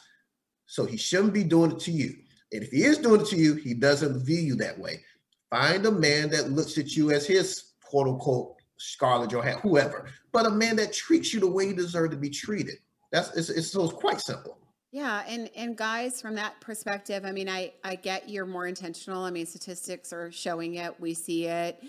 [0.67, 2.13] So he shouldn't be doing it to you.
[2.51, 5.03] And if he is doing it to you, he doesn't view you that way.
[5.49, 10.45] Find a man that looks at you as his quote unquote Scarlett Johansson, whoever, but
[10.45, 12.75] a man that treats you the way you deserve to be treated.
[13.11, 14.57] That's it's, it's so it's quite simple.
[14.91, 19.23] Yeah, and and guys, from that perspective, I mean, I I get you're more intentional.
[19.23, 20.99] I mean, statistics are showing it.
[20.99, 21.81] We see it.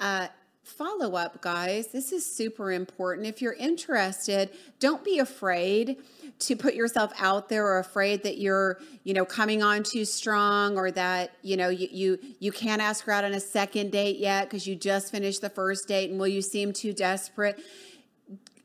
[0.00, 0.28] Uh,
[0.66, 1.86] follow up, guys.
[1.88, 3.26] This is super important.
[3.26, 4.50] If you're interested,
[4.80, 5.96] don't be afraid
[6.40, 10.76] to put yourself out there or afraid that you're, you know, coming on too strong
[10.76, 14.18] or that, you know, you you, you can't ask her out on a second date
[14.18, 17.60] yet because you just finished the first date and will you seem too desperate?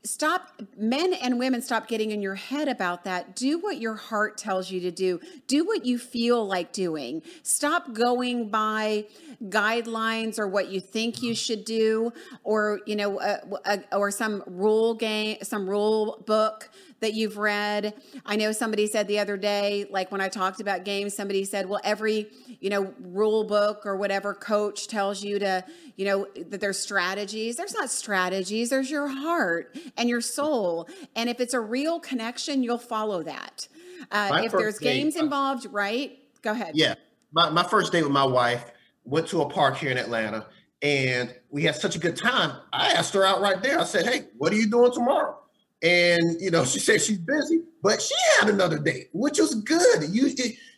[0.04, 3.36] Stop men and women stop getting in your head about that.
[3.36, 5.20] Do what your heart tells you to do.
[5.46, 7.22] Do what you feel like doing.
[7.42, 9.06] Stop going by
[9.44, 12.12] guidelines or what you think you should do
[12.44, 16.70] or you know uh, uh, or some rule game some rule book
[17.02, 17.94] that you've read.
[18.24, 21.68] I know somebody said the other day, like when I talked about games, somebody said,
[21.68, 22.28] well, every,
[22.60, 25.64] you know, rule book or whatever coach tells you to,
[25.96, 27.56] you know, that there's strategies.
[27.56, 30.88] There's not strategies, there's your heart and your soul.
[31.14, 33.68] And if it's a real connection, you'll follow that.
[34.10, 36.18] Uh, if there's games uh, involved, right?
[36.40, 36.72] Go ahead.
[36.74, 36.94] Yeah.
[37.32, 38.70] My, my first date with my wife
[39.04, 40.46] went to a park here in Atlanta
[40.82, 42.56] and we had such a good time.
[42.72, 43.80] I asked her out right there.
[43.80, 45.41] I said, Hey, what are you doing tomorrow?
[45.82, 50.08] And you know she said she's busy but she had another date which was good.
[50.10, 50.32] You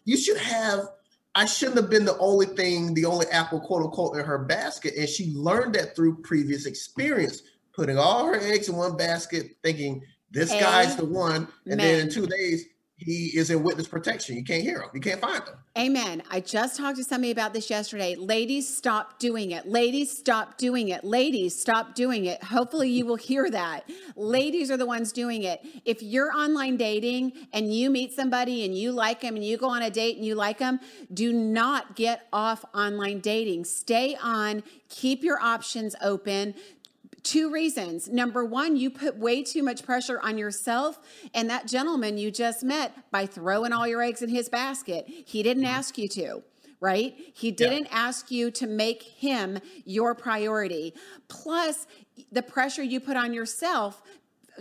[0.04, 0.88] you should have
[1.34, 4.94] i shouldn't have been the only thing the only apple quote unquote in her basket.
[4.96, 7.42] And she learned that through previous experience
[7.74, 11.46] putting all her eggs in one basket thinking this guy's the one.
[11.66, 14.36] And then in two days he is in witness protection.
[14.36, 14.88] You can't hear him.
[14.94, 15.54] You can't find him.
[15.76, 16.22] Amen.
[16.30, 18.14] I just talked to somebody about this yesterday.
[18.14, 19.66] Ladies, stop doing it.
[19.66, 21.02] Ladies, stop doing it.
[21.02, 22.42] Ladies, stop doing it.
[22.44, 23.90] Hopefully, you will hear that.
[24.14, 25.64] Ladies are the ones doing it.
[25.84, 29.68] If you're online dating and you meet somebody and you like them and you go
[29.68, 30.78] on a date and you like them,
[31.12, 33.64] do not get off online dating.
[33.64, 36.54] Stay on, keep your options open.
[37.24, 38.08] Two reasons.
[38.08, 41.00] Number one, you put way too much pressure on yourself
[41.34, 45.06] and that gentleman you just met by throwing all your eggs in his basket.
[45.08, 45.74] He didn't mm-hmm.
[45.74, 46.42] ask you to
[46.80, 47.14] right?
[47.32, 47.98] He didn't yeah.
[48.08, 50.92] ask you to make him your priority.
[51.28, 51.86] Plus,
[52.30, 54.02] the pressure you put on yourself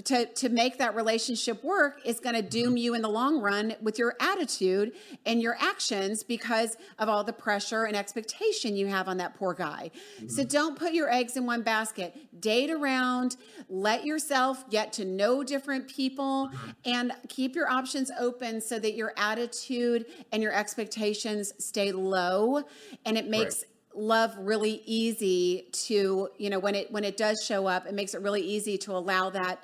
[0.06, 2.78] to to make that relationship work is going to doom mm-hmm.
[2.78, 4.94] you in the long run with your attitude
[5.26, 9.54] and your actions because of all the pressure and expectation you have on that poor
[9.54, 9.92] guy.
[10.18, 10.30] Mm-hmm.
[10.30, 12.16] So don't put your eggs in one basket.
[12.40, 13.38] Date around,
[13.70, 16.70] let yourself get to know different people mm-hmm.
[16.86, 22.64] and keep your options open so that your attitude and your expectations stay low
[23.06, 27.44] and it makes right love really easy to you know when it when it does
[27.46, 29.64] show up it makes it really easy to allow that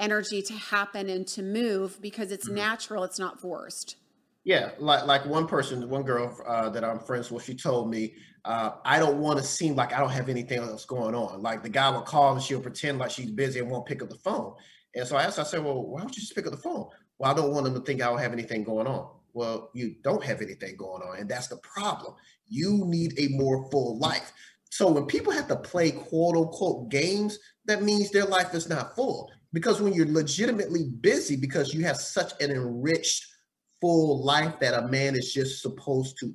[0.00, 2.56] energy to happen and to move because it's mm-hmm.
[2.56, 3.96] natural, it's not forced.
[4.42, 8.14] Yeah, like like one person, one girl uh, that I'm friends with, she told me,
[8.44, 11.42] uh, I don't want to seem like I don't have anything else going on.
[11.42, 14.08] Like the guy will call and she'll pretend like she's busy and won't pick up
[14.08, 14.54] the phone.
[14.94, 16.86] And so I asked, I said, well, why don't you just pick up the phone?
[17.18, 19.08] Well, I don't want them to think I don't have anything going on.
[19.34, 22.14] Well, you don't have anything going on, and that's the problem.
[22.48, 24.32] You need a more full life.
[24.70, 28.96] So when people have to play quote unquote games, that means their life is not
[28.96, 29.30] full.
[29.52, 33.26] Because when you're legitimately busy because you have such an enriched,
[33.80, 36.34] full life that a man is just supposed to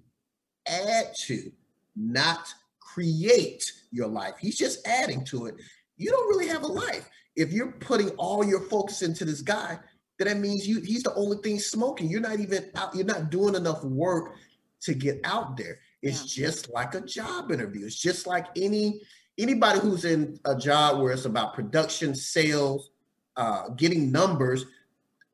[0.68, 1.52] add to,
[1.96, 4.34] not create your life.
[4.40, 5.56] He's just adding to it.
[5.98, 7.10] You don't really have a life.
[7.36, 9.78] If you're putting all your focus into this guy,
[10.18, 12.10] then that means you he's the only thing smoking.
[12.10, 14.36] You're not even out, you're not doing enough work
[14.82, 15.80] to get out there.
[16.02, 16.48] It's yeah.
[16.48, 17.86] just like a job interview.
[17.86, 19.02] It's just like any
[19.38, 22.92] anybody who's in a job where it's about production, sales,
[23.38, 24.66] uh, getting numbers,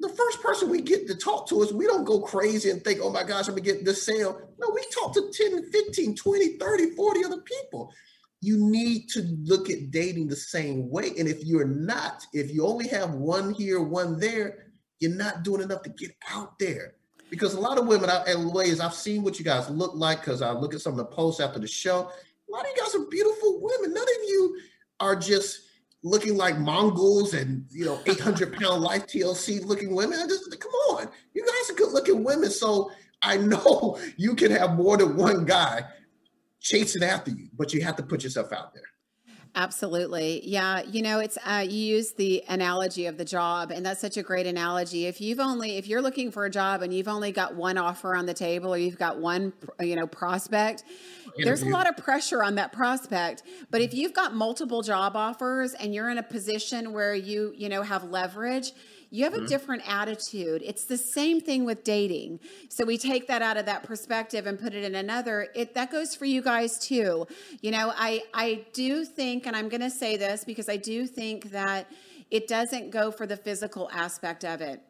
[0.01, 2.99] the first person we get to talk to us, we don't go crazy and think,
[3.01, 4.41] oh my gosh, I'm gonna get this sale.
[4.59, 7.93] No, we talk to 10, 15, 20, 30, 40 other people.
[8.41, 11.11] You need to look at dating the same way.
[11.19, 15.61] And if you're not, if you only have one here, one there, you're not doing
[15.61, 16.95] enough to get out there.
[17.29, 20.41] Because a lot of women, and ways I've seen what you guys look like because
[20.41, 21.99] I look at some of the posts after the show.
[21.99, 23.93] A lot of you guys are beautiful women.
[23.93, 24.57] None of you
[24.99, 25.61] are just
[26.03, 30.19] looking like Mongols and you know 800 pound life TLC looking women.
[30.19, 32.49] I just come on, you guys are good looking women.
[32.49, 35.85] So I know you can have more than one guy
[36.59, 38.83] chasing after you, but you have to put yourself out there.
[39.53, 40.47] Absolutely.
[40.47, 40.81] Yeah.
[40.83, 44.23] You know, it's, uh, you use the analogy of the job, and that's such a
[44.23, 45.07] great analogy.
[45.07, 48.15] If you've only, if you're looking for a job and you've only got one offer
[48.15, 50.85] on the table or you've got one, you know, prospect,
[51.37, 53.43] there's a lot of pressure on that prospect.
[53.69, 57.67] But if you've got multiple job offers and you're in a position where you, you
[57.67, 58.71] know, have leverage,
[59.11, 59.45] you have a mm-hmm.
[59.45, 60.63] different attitude.
[60.65, 62.39] It's the same thing with dating.
[62.69, 65.49] So we take that out of that perspective and put it in another.
[65.53, 67.27] It that goes for you guys too.
[67.59, 71.05] You know, I I do think and I'm going to say this because I do
[71.05, 71.91] think that
[72.31, 74.81] it doesn't go for the physical aspect of it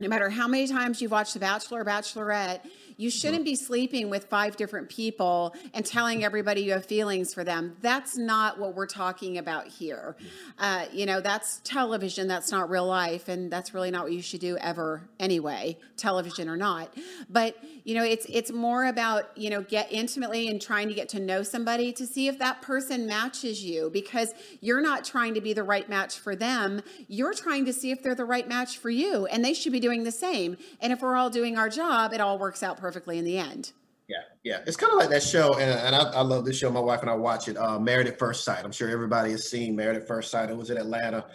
[0.00, 2.60] no matter how many times you've watched The Bachelor or Bachelorette,
[3.00, 7.42] you shouldn't be sleeping with five different people and telling everybody you have feelings for
[7.42, 7.74] them.
[7.80, 10.16] That's not what we're talking about here.
[10.58, 14.20] Uh, you know, that's television, that's not real life, and that's really not what you
[14.20, 16.92] should do ever anyway, television or not.
[17.30, 21.08] But, you know, it's it's more about, you know, get intimately and trying to get
[21.10, 25.40] to know somebody to see if that person matches you because you're not trying to
[25.40, 26.82] be the right match for them.
[27.08, 29.80] You're trying to see if they're the right match for you, and they should be
[29.80, 30.58] doing the same.
[30.82, 33.72] And if we're all doing our job, it all works out perfectly in the end.
[34.08, 34.58] Yeah, yeah.
[34.66, 36.70] It's kind of like that show, and, and I, I, love this show.
[36.70, 37.56] My wife and I watch it.
[37.56, 38.64] Uh, Married at First Sight.
[38.64, 40.50] I'm sure everybody has seen Married at First Sight.
[40.50, 41.26] It was in Atlanta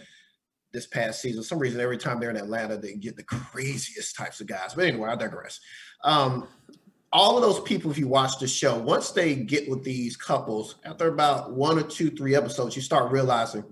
[0.74, 1.42] this past season.
[1.42, 4.74] For some reason, every time they're in Atlanta, they get the craziest types of guys.
[4.76, 5.62] But anyway, I digress.
[6.04, 6.50] Um,
[7.14, 10.76] all of those people, if you watch the show, once they get with these couples,
[10.84, 13.64] after about one or two, three episodes, you start realizing,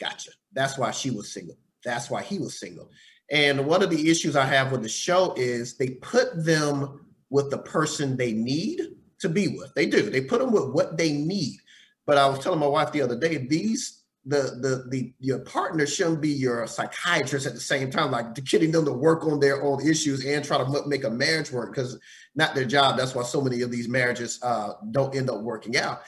[0.00, 0.32] gotcha.
[0.52, 1.56] That's why she was single.
[1.84, 2.90] That's why he was single.
[3.30, 7.50] And one of the issues I have with the show is they put them with
[7.50, 8.80] the person they need
[9.20, 9.74] to be with.
[9.74, 10.08] They do.
[10.08, 11.58] They put them with what they need.
[12.06, 15.86] But I was telling my wife the other day, these the the the your partner
[15.86, 19.62] shouldn't be your psychiatrist at the same time, like getting them to work on their
[19.62, 21.98] own issues and try to make a marriage work because
[22.34, 22.96] not their job.
[22.96, 26.00] That's why so many of these marriages uh, don't end up working out.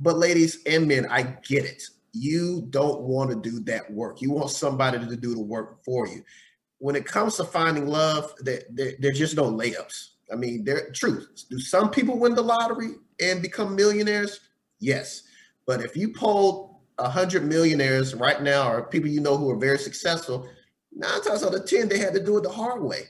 [0.00, 1.82] But ladies and men, I get it.
[2.12, 4.22] You don't want to do that work.
[4.22, 6.22] You want somebody to do the work for you
[6.78, 10.10] when it comes to finding love, there, there, there's just no layups.
[10.32, 11.44] I mean, there truth.
[11.50, 14.40] Do some people win the lottery and become millionaires?
[14.78, 15.22] Yes.
[15.66, 19.56] But if you polled a hundred millionaires right now, or people you know who are
[19.58, 20.48] very successful,
[20.92, 23.02] nine times out of ten, they had to do it the hard way.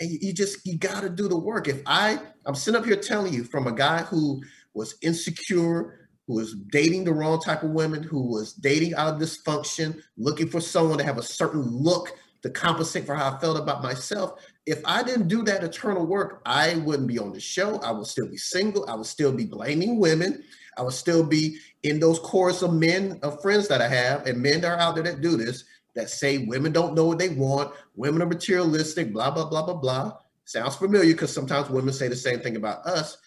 [0.00, 1.68] And you, you just you got to do the work.
[1.68, 4.42] If I I'm sitting up here telling you from a guy who
[4.74, 9.20] was insecure, who was dating the wrong type of women, who was dating out of
[9.20, 12.12] dysfunction, looking for someone to have a certain look
[12.42, 14.40] to compensate for how I felt about myself.
[14.66, 17.78] If I didn't do that eternal work, I wouldn't be on the show.
[17.78, 18.88] I would still be single.
[18.88, 20.42] I would still be blaming women.
[20.76, 24.40] I would still be in those chorus of men, of friends that I have, and
[24.40, 25.64] men that are out there that do this,
[25.94, 29.74] that say women don't know what they want, women are materialistic, blah, blah, blah, blah,
[29.74, 30.12] blah.
[30.44, 33.18] Sounds familiar because sometimes women say the same thing about us.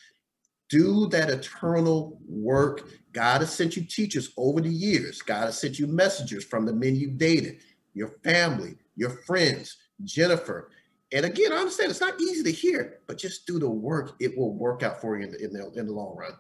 [0.70, 2.89] Do that eternal work.
[3.13, 5.22] God has sent you teachers over the years.
[5.22, 7.59] God has sent you messengers from the men you dated,
[7.93, 10.70] your family, your friends, Jennifer.
[11.12, 14.16] And again, I understand it's not easy to hear, but just do the work.
[14.20, 16.34] It will work out for you in the, in the, in the long run.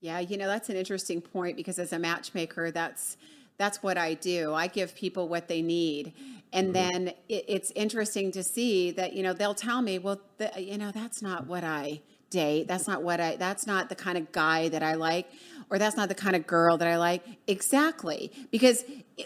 [0.00, 3.16] Yeah, you know, that's an interesting point because as a matchmaker, that's
[3.58, 4.54] that's what I do.
[4.54, 6.14] I give people what they need.
[6.52, 6.72] And mm-hmm.
[6.72, 10.78] then it, it's interesting to see that, you know, they'll tell me, well, the, you
[10.78, 12.00] know, that's not what I
[12.30, 12.68] date.
[12.68, 15.26] That's not what I, that's not the kind of guy that I like,
[15.70, 17.22] or that's not the kind of girl that I like.
[17.46, 18.32] Exactly.
[18.50, 18.84] Because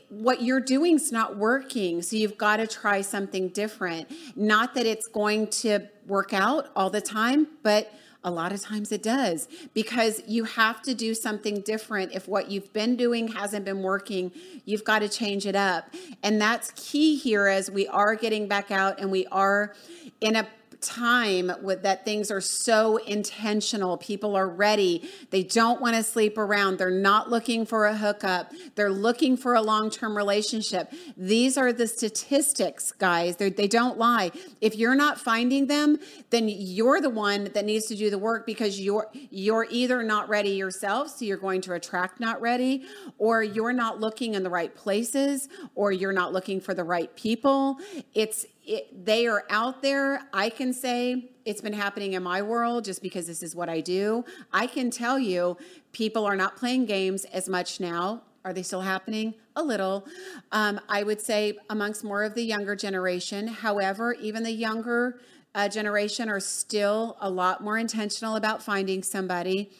[0.08, 2.02] what you're doing is not working.
[2.02, 4.10] So you've got to try something different.
[4.36, 7.92] Not that it's going to work out all the time, but
[8.24, 12.12] a lot of times it does because you have to do something different.
[12.12, 14.30] If what you've been doing hasn't been working,
[14.64, 15.92] you've got to change it up.
[16.22, 19.74] And that's key here as we are getting back out and we are
[20.20, 20.46] in a
[20.82, 23.96] time with that things are so intentional.
[23.96, 25.08] People are ready.
[25.30, 26.78] They don't want to sleep around.
[26.78, 28.52] They're not looking for a hookup.
[28.74, 30.92] They're looking for a long-term relationship.
[31.16, 33.36] These are the statistics, guys.
[33.36, 34.32] They're, they do not lie.
[34.60, 35.98] If you're not finding them,
[36.30, 40.28] then you're the one that needs to do the work because you're you're either not
[40.28, 42.84] ready yourself, so you're going to attract not ready,
[43.18, 47.14] or you're not looking in the right places, or you're not looking for the right
[47.16, 47.78] people.
[48.14, 50.22] It's it, they are out there.
[50.32, 53.80] I can say it's been happening in my world just because this is what I
[53.80, 54.24] do.
[54.52, 55.56] I can tell you
[55.92, 58.22] people are not playing games as much now.
[58.44, 59.34] Are they still happening?
[59.56, 60.06] A little.
[60.50, 63.46] Um, I would say amongst more of the younger generation.
[63.46, 65.20] However, even the younger
[65.54, 69.70] uh, generation are still a lot more intentional about finding somebody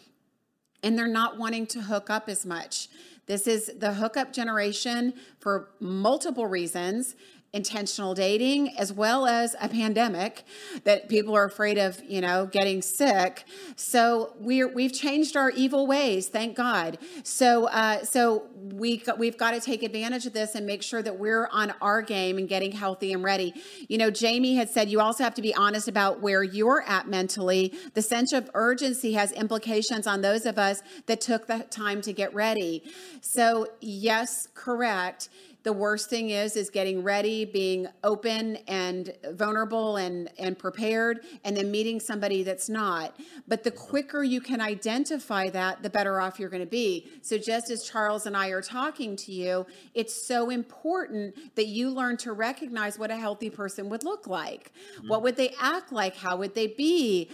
[0.83, 2.89] and they're not wanting to hook up as much.
[3.27, 7.15] This is the hookup generation for multiple reasons
[7.53, 10.45] intentional dating as well as a pandemic
[10.85, 13.45] that people are afraid of you know getting sick.
[13.77, 16.99] So we're we've changed our evil ways thank god.
[17.23, 21.19] So uh, so we we've got to take advantage of this and make sure that
[21.19, 23.55] we're on our game and getting healthy and ready.
[23.89, 27.09] You know jamie had said you also have to be honest about where you're at
[27.09, 27.73] mentally.
[27.95, 32.13] The sense of urgency has implications on those of us that took the time to
[32.13, 32.85] get ready.
[33.21, 35.29] So yes correct.
[35.65, 41.57] The worst thing is is getting ready being open and vulnerable and and prepared and
[41.57, 43.17] then meeting somebody that's not.
[43.47, 47.09] But the quicker you can identify that the better off you're going to be.
[47.23, 51.91] So just as charles and i are talking to you it's so important that you
[51.91, 54.73] learn to recognize what a healthy person would look like.
[54.97, 55.09] Mm-hmm.
[55.09, 56.17] what would they act like?
[56.17, 57.31] How would they be?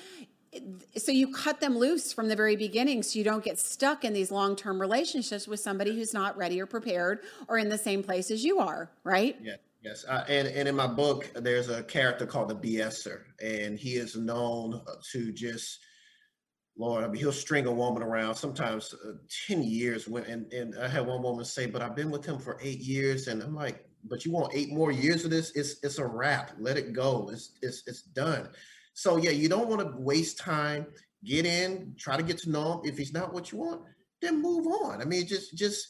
[0.96, 4.12] So you cut them loose from the very beginning so you don't get stuck in
[4.12, 8.30] these long-term relationships with somebody who's not ready or prepared or in the same place
[8.30, 9.36] as you are right?
[9.42, 13.78] Yeah yes uh, and, and in my book there's a character called the bser and
[13.78, 14.80] he is known
[15.12, 15.78] to just
[16.78, 19.12] lord i mean he'll string a woman around sometimes uh,
[19.46, 22.38] 10 years when and, and i had one woman say but i've been with him
[22.38, 25.76] for eight years and i'm like but you want eight more years of this it's
[25.82, 28.48] it's a wrap let it go it's it's, it's done
[28.98, 30.84] so yeah, you don't want to waste time.
[31.24, 32.80] Get in, try to get to know him.
[32.82, 33.82] If he's not what you want,
[34.20, 35.00] then move on.
[35.00, 35.86] I mean, just just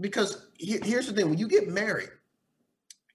[0.00, 2.08] because here's the thing: when you get married,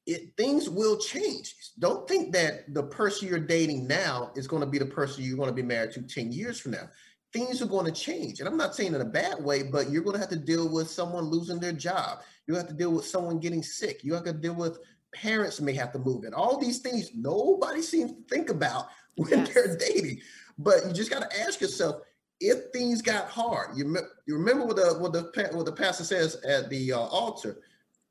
[0.05, 1.55] it things will change.
[1.77, 5.35] Don't think that the person you're dating now is going to be the person you're
[5.35, 6.87] going to be married to 10 years from now.
[7.33, 8.39] Things are going to change.
[8.39, 10.69] And I'm not saying in a bad way, but you're going to have to deal
[10.69, 12.19] with someone losing their job.
[12.47, 14.03] You have to deal with someone getting sick.
[14.03, 14.77] You have to deal with
[15.13, 16.33] parents may have to move in.
[16.33, 19.53] All these things nobody seems to think about when yes.
[19.53, 20.19] they're dating.
[20.57, 22.01] But you just got to ask yourself
[22.39, 23.77] if things got hard.
[23.77, 27.57] You, you remember what the what the what the pastor says at the uh, altar: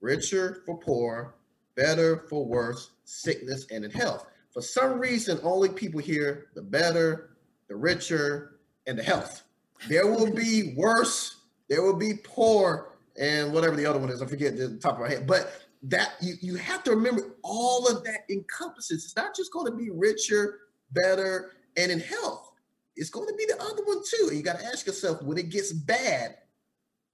[0.00, 1.34] richer for poor,
[1.76, 4.26] better for worse, sickness and in health.
[4.52, 7.30] For some reason, only people hear the better,
[7.68, 8.51] the richer,
[8.86, 9.42] and the health.
[9.88, 11.36] There will be worse.
[11.68, 14.22] There will be poor, and whatever the other one is.
[14.22, 15.26] I forget the top of my head.
[15.26, 15.52] But
[15.84, 19.04] that you, you have to remember all of that encompasses.
[19.04, 20.60] It's not just going to be richer,
[20.92, 22.50] better, and in health.
[22.94, 24.28] It's going to be the other one too.
[24.28, 26.36] And you got to ask yourself when it gets bad,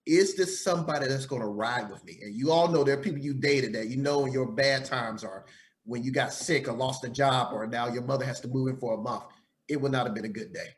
[0.07, 2.19] is this somebody that's going to ride with me?
[2.23, 4.85] And you all know there are people you dated that you know when your bad
[4.85, 5.45] times are
[5.85, 8.69] when you got sick or lost a job or now your mother has to move
[8.69, 9.25] in for a month.
[9.69, 10.69] It would not have been a good day.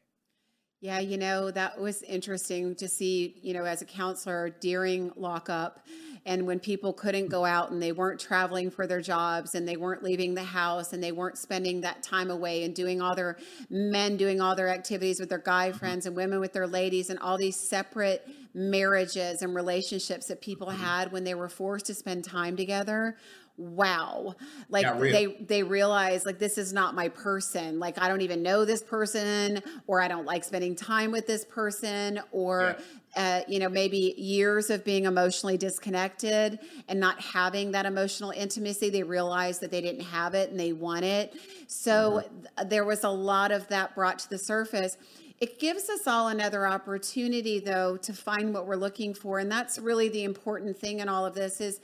[0.80, 5.84] Yeah, you know, that was interesting to see, you know, as a counselor during lockup
[6.26, 9.76] and when people couldn't go out and they weren't traveling for their jobs and they
[9.76, 13.36] weren't leaving the house and they weren't spending that time away and doing all their
[13.68, 15.78] men doing all their activities with their guy mm-hmm.
[15.78, 20.68] friends and women with their ladies and all these separate marriages and relationships that people
[20.68, 20.82] mm-hmm.
[20.82, 23.16] had when they were forced to spend time together
[23.60, 24.34] wow.
[24.70, 27.78] Like they they realize like this is not my person.
[27.78, 31.44] Like i don't even know this person or i don't like spending time with this
[31.44, 32.76] person or
[33.16, 33.40] yeah.
[33.40, 36.58] uh, you know maybe years of being emotionally disconnected
[36.88, 40.72] and not having that emotional intimacy they realize that they didn't have it and they
[40.72, 41.34] want it.
[41.66, 42.68] So mm-hmm.
[42.68, 44.96] there was a lot of that brought to the surface.
[45.40, 49.78] It gives us all another opportunity though to find what we're looking for and that's
[49.78, 51.80] really the important thing in all of this is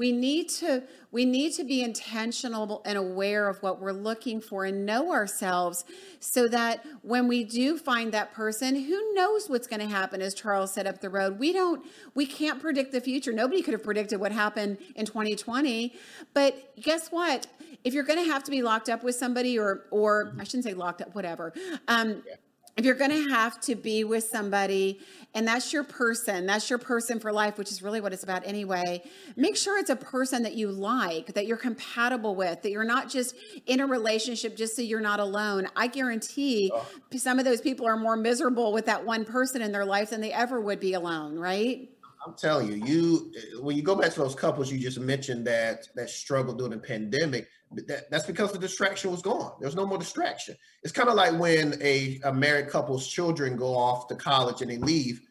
[0.00, 0.82] we need to
[1.12, 5.84] we need to be intentional and aware of what we're looking for and know ourselves
[6.20, 10.32] so that when we do find that person who knows what's going to happen as
[10.32, 11.38] charles said up the road.
[11.38, 11.84] We don't
[12.14, 13.30] we can't predict the future.
[13.30, 15.94] Nobody could have predicted what happened in 2020
[16.32, 17.46] but guess what?
[17.84, 20.64] If you're going to have to be locked up with somebody or or i shouldn't
[20.64, 21.52] say locked up whatever
[21.88, 22.36] um, yeah
[22.76, 25.00] if you're going to have to be with somebody
[25.34, 28.46] and that's your person, that's your person for life, which is really what it's about
[28.46, 29.02] anyway,
[29.36, 33.08] make sure it's a person that you like, that you're compatible with, that you're not
[33.08, 35.68] just in a relationship just so you're not alone.
[35.76, 36.86] I guarantee oh.
[37.16, 40.20] some of those people are more miserable with that one person in their life than
[40.20, 41.88] they ever would be alone, right?
[42.26, 45.88] I'm telling you, you when you go back to those couples you just mentioned that
[45.94, 49.52] that struggled during the pandemic, that, that's because the distraction was gone.
[49.60, 50.56] There's no more distraction.
[50.82, 54.70] It's kind of like when a, a married couple's children go off to college and
[54.70, 55.22] they leave.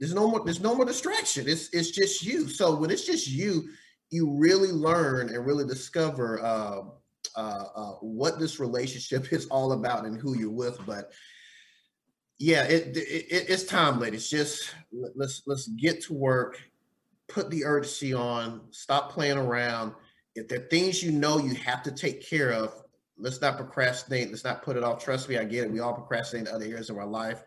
[0.00, 0.42] There's no more.
[0.44, 1.48] There's no more distraction.
[1.48, 2.48] It's it's just you.
[2.48, 3.68] So when it's just you,
[4.10, 6.82] you really learn and really discover uh,
[7.36, 10.78] uh, uh, what this relationship is all about and who you're with.
[10.86, 11.12] But
[12.42, 14.28] yeah, it, it, it's time, ladies.
[14.28, 16.60] Just let's let's get to work.
[17.28, 18.62] Put the urgency on.
[18.70, 19.94] Stop playing around
[20.34, 22.82] if there are things you know you have to take care of,
[23.18, 24.30] let's not procrastinate.
[24.30, 25.02] Let's not put it off.
[25.02, 25.72] Trust me, I get it.
[25.72, 27.44] We all procrastinate in other areas of our life.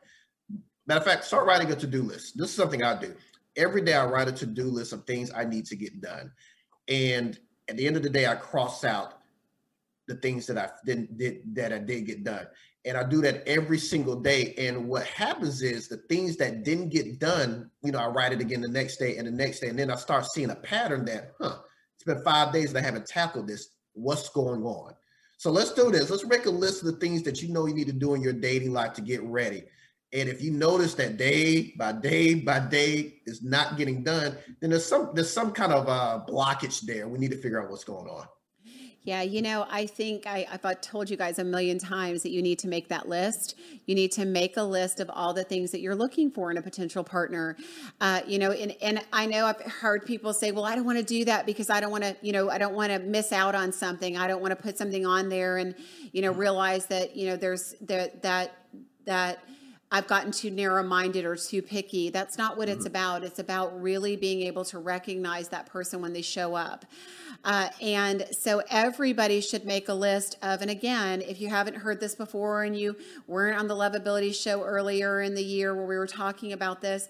[0.88, 2.38] Matter of fact, start writing a to-do list.
[2.38, 3.16] This is something I do.
[3.56, 6.32] Every day I write a to-do list of things I need to get done.
[6.88, 9.20] And at the end of the day, I cross out
[10.08, 12.46] the things that I didn't did that I did get done.
[12.86, 14.54] And I do that every single day.
[14.58, 18.42] And what happens is the things that didn't get done, you know, I write it
[18.42, 19.70] again the next day and the next day.
[19.70, 21.58] And then I start seeing a pattern that, huh,
[21.96, 23.70] it's been five days and I haven't tackled this.
[23.94, 24.94] What's going on?
[25.38, 26.10] So let's do this.
[26.10, 28.22] Let's make a list of the things that you know you need to do in
[28.22, 29.64] your dating life to get ready.
[30.14, 34.70] And if you notice that day by day by day is not getting done, then
[34.70, 37.08] there's some there's some kind of uh, blockage there.
[37.08, 38.26] We need to figure out what's going on.
[39.06, 42.42] Yeah, you know, I think I, I've told you guys a million times that you
[42.42, 43.56] need to make that list.
[43.86, 46.58] You need to make a list of all the things that you're looking for in
[46.58, 47.56] a potential partner.
[48.02, 50.98] Uh, you know, and, and I know I've heard people say, well, I don't want
[50.98, 53.32] to do that because I don't want to, you know, I don't want to miss
[53.32, 54.18] out on something.
[54.18, 55.76] I don't want to put something on there and,
[56.12, 58.58] you know, realize that, you know, there's that, that,
[59.06, 59.38] that,
[59.96, 62.10] I've gotten too narrow minded or too picky.
[62.10, 62.80] That's not what mm-hmm.
[62.80, 63.24] it's about.
[63.24, 66.86] It's about really being able to recognize that person when they show up.
[67.46, 72.02] Uh, and so everybody should make a list of, and again, if you haven't heard
[72.02, 75.96] this before and you weren't on the Lovability show earlier in the year where we
[75.96, 77.08] were talking about this,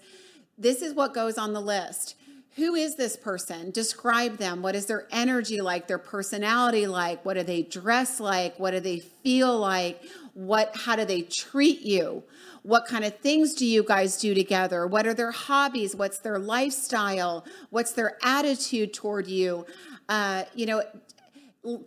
[0.56, 2.14] this is what goes on the list.
[2.54, 3.72] Who is this person?
[3.72, 4.62] Describe them.
[4.62, 5.88] What is their energy like?
[5.88, 7.24] Their personality like?
[7.24, 8.58] What do they dress like?
[8.60, 10.00] What do they feel like?
[10.36, 12.22] What how do they treat you?
[12.62, 14.86] What kind of things do you guys do together?
[14.86, 15.96] What are their hobbies?
[15.96, 17.44] What's their lifestyle?
[17.70, 19.66] What's their attitude toward you?
[20.08, 20.82] uh, you know,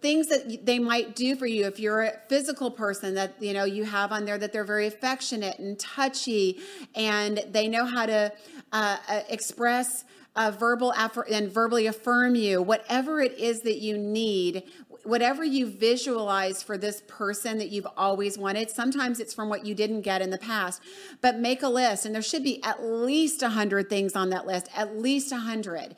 [0.01, 3.63] things that they might do for you if you're a physical person that you know
[3.63, 6.59] you have on there that they're very affectionate and touchy
[6.95, 8.31] and they know how to
[8.73, 10.03] uh, uh express
[10.35, 14.63] uh, verbal affir- and verbally affirm you whatever it is that you need
[15.03, 19.73] whatever you visualize for this person that you've always wanted sometimes it's from what you
[19.73, 20.81] didn't get in the past
[21.21, 24.67] but make a list and there should be at least 100 things on that list
[24.75, 25.95] at least 100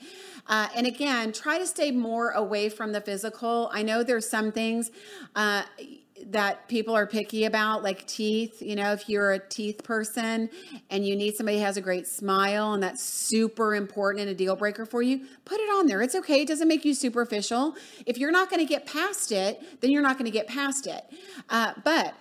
[0.48, 3.70] uh, and again, try to stay more away from the physical.
[3.74, 4.92] I know there's some things.
[5.36, 5.64] Uh,
[6.28, 8.62] that people are picky about, like teeth.
[8.62, 10.50] You know, if you're a teeth person
[10.90, 14.34] and you need somebody who has a great smile and that's super important and a
[14.34, 16.02] deal breaker for you, put it on there.
[16.02, 16.42] It's okay.
[16.42, 17.76] It doesn't make you superficial.
[18.06, 20.88] If you're not going to get past it, then you're not going to get past
[20.88, 21.04] it.
[21.50, 22.14] Uh, but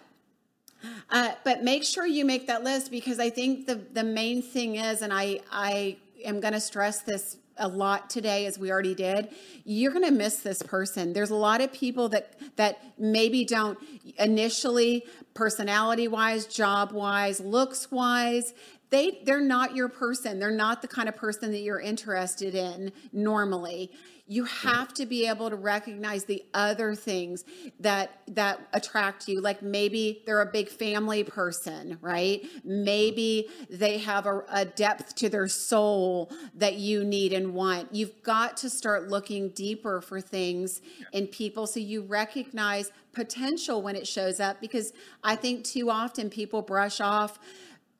[1.10, 4.76] uh, but make sure you make that list because I think the the main thing
[4.76, 8.94] is, and I I am going to stress this a lot today as we already
[8.94, 9.28] did
[9.64, 11.12] you're going to miss this person.
[11.12, 13.78] There's a lot of people that that maybe don't
[14.18, 18.52] initially personality wise job wise looks wise
[18.90, 20.38] they they're not your person.
[20.38, 23.92] They're not the kind of person that you're interested in normally.
[24.26, 27.44] You have to be able to recognize the other things
[27.80, 29.40] that that attract you.
[29.40, 32.44] Like maybe they're a big family person right?
[32.64, 37.94] Maybe they have a, a, depth to their soul that you need and want.
[37.94, 40.80] You've got to start looking deeper for things
[41.12, 44.92] in people so you recognize potential when it shows up because
[45.24, 47.40] i think too often people brush off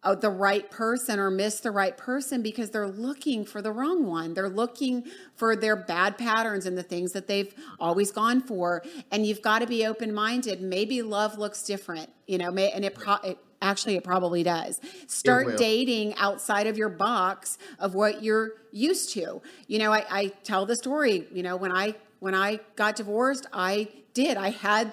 [0.02, 4.06] Uh, the right person or miss the right person because they're looking for the wrong
[4.06, 4.32] one.
[4.32, 5.04] They're looking
[5.36, 8.82] for their bad patterns and the things that they've always gone for.
[9.10, 10.62] And you've got to be open minded.
[10.62, 14.80] Maybe love looks different, you know, may, and it, pro- it actually it probably does
[15.06, 20.26] start dating outside of your box of what you're used to you know I, I
[20.44, 24.92] tell the story you know when i when i got divorced i did i had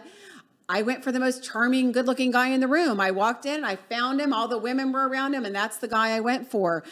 [0.69, 2.99] I went for the most charming, good looking guy in the room.
[2.99, 5.87] I walked in, I found him, all the women were around him, and that's the
[5.87, 6.83] guy I went for.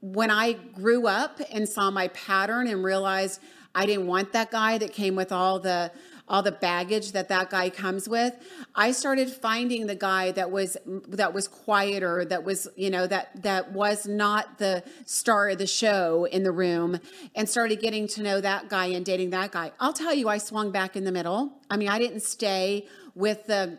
[0.00, 3.40] When I grew up and saw my pattern and realized
[3.74, 5.92] I didn't want that guy that came with all the
[6.32, 8.34] all the baggage that that guy comes with
[8.74, 10.76] i started finding the guy that was
[11.06, 15.66] that was quieter that was you know that that was not the star of the
[15.66, 16.98] show in the room
[17.34, 19.70] and started getting to know that guy and dating that guy.
[19.78, 21.52] I'll tell you i swung back in the middle.
[21.70, 23.78] I mean i didn't stay with the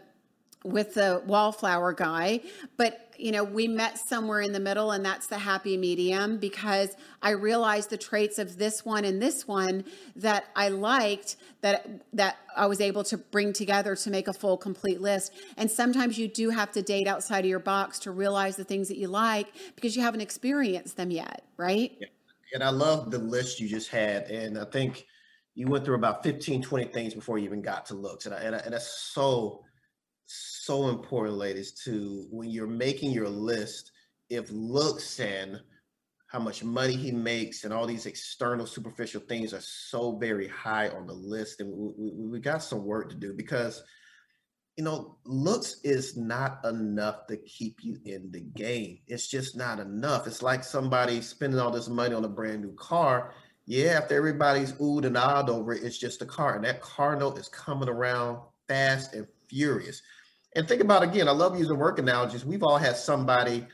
[0.64, 2.40] with the wallflower guy
[2.78, 6.96] but you know we met somewhere in the middle and that's the happy medium because
[7.22, 9.84] i realized the traits of this one and this one
[10.16, 14.58] that i liked that that i was able to bring together to make a full
[14.58, 18.56] complete list and sometimes you do have to date outside of your box to realize
[18.56, 21.98] the things that you like because you haven't experienced them yet right
[22.54, 25.06] and i love the list you just had and i think
[25.56, 28.26] you went through about 15, 20 things before you even got to looks.
[28.26, 29.63] And, I, and, I, and that's so,
[30.66, 33.92] so important, ladies, to when you're making your list,
[34.30, 35.60] if looks and
[36.28, 40.90] how much money he makes and all these external superficial things are so very high
[40.90, 43.84] on the list and we, we, we got some work to do because
[44.76, 49.80] you know looks is not enough to keep you in the game it's just not
[49.80, 53.36] enough it's like somebody spending all this money on a brand new car
[53.66, 56.56] yeah, after everybody's oohed and awed over it, it's just a car.
[56.56, 60.02] And that car note is coming around fast and furious.
[60.56, 62.46] And think about again, I love using work analogies.
[62.46, 63.66] We've all had somebody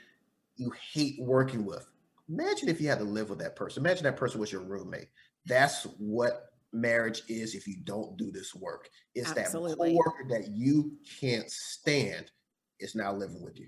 [0.55, 1.85] you hate working with.
[2.29, 3.81] Imagine if you had to live with that person.
[3.83, 5.07] Imagine that person was your roommate.
[5.45, 8.89] That's what marriage is if you don't do this work.
[9.15, 9.89] It's Absolutely.
[9.89, 12.31] that worker that you can't stand
[12.79, 13.67] is now living with you.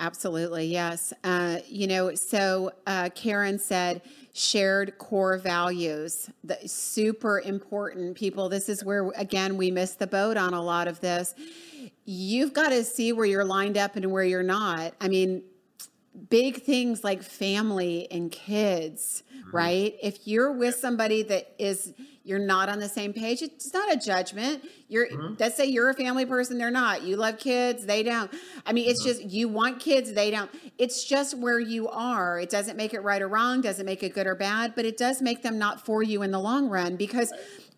[0.00, 1.12] Absolutely, yes.
[1.24, 4.02] Uh, you know, so uh, Karen said
[4.32, 8.16] shared core values, the, super important.
[8.16, 11.34] People, this is where again we miss the boat on a lot of this.
[12.04, 14.94] You've got to see where you're lined up and where you're not.
[15.00, 15.42] I mean,
[16.28, 19.56] big things like family and kids, mm-hmm.
[19.56, 19.94] right?
[20.02, 21.94] If you're with somebody that is
[22.24, 24.64] you're not on the same page, it's not a judgment.
[24.88, 25.34] You're mm-hmm.
[25.38, 27.02] let's say you're a family person, they're not.
[27.02, 28.30] You love kids, they don't.
[28.66, 29.20] I mean, it's mm-hmm.
[29.20, 30.50] just you want kids, they don't.
[30.78, 32.38] It's just where you are.
[32.38, 34.96] It doesn't make it right or wrong, doesn't make it good or bad, but it
[34.96, 37.32] does make them not for you in the long run because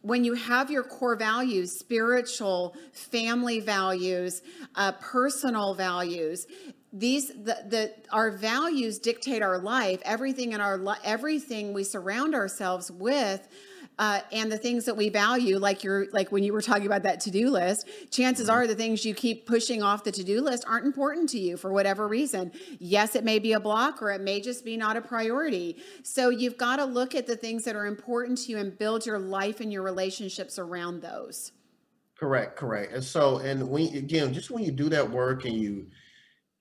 [0.05, 4.42] when you have your core values spiritual family values
[4.76, 6.46] uh, personal values
[6.94, 10.00] these the, the our values dictate our life.
[10.05, 13.46] Everything in our everything we surround ourselves with
[13.99, 17.03] uh, and the things that we value like you're like when you were talking about
[17.03, 20.84] that to-do list chances are the things you keep pushing off the to-do list aren't
[20.84, 22.51] important to you for whatever reason.
[22.78, 25.76] Yes it may be a block or it may just be not a priority.
[26.03, 29.07] So you've got to look at the things that are important to you and build
[29.07, 31.53] your life and your relationships around those.
[32.18, 32.92] Correct correct.
[32.92, 35.86] And so and when again just when you do that work and you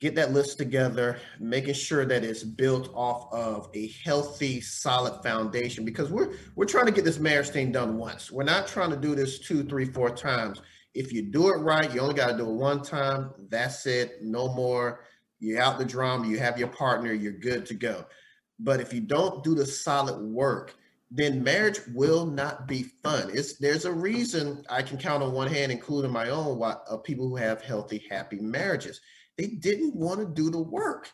[0.03, 5.85] get that list together, making sure that it's built off of a healthy, solid foundation
[5.85, 8.29] because we're we're trying to get this marriage thing done once.
[8.29, 10.61] We're not trying to do this two, three, four times.
[10.93, 13.31] If you do it right, you only got to do it one time.
[13.49, 14.21] That's it.
[14.21, 15.05] No more.
[15.39, 16.27] You're out the drama.
[16.27, 17.13] You have your partner.
[17.13, 18.05] You're good to go.
[18.59, 20.75] But if you don't do the solid work,
[21.09, 23.31] then marriage will not be fun.
[23.33, 26.97] It's there's a reason I can count on one hand, including my own, why, uh,
[26.97, 28.99] people who have healthy, happy marriages.
[29.37, 31.11] They didn't want to do the work.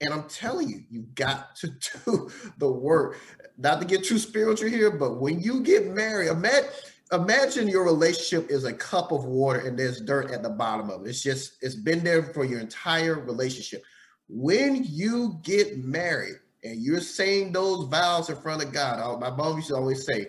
[0.00, 1.68] And I'm telling you, you got to
[2.04, 3.18] do the work.
[3.56, 6.70] Not to get too spiritual here, but when you get married, imagine,
[7.12, 11.06] imagine your relationship is a cup of water and there's dirt at the bottom of
[11.06, 11.10] it.
[11.10, 13.84] It's just, it's been there for your entire relationship.
[14.28, 19.56] When you get married and you're saying those vows in front of God, my mom
[19.56, 20.28] used to always say,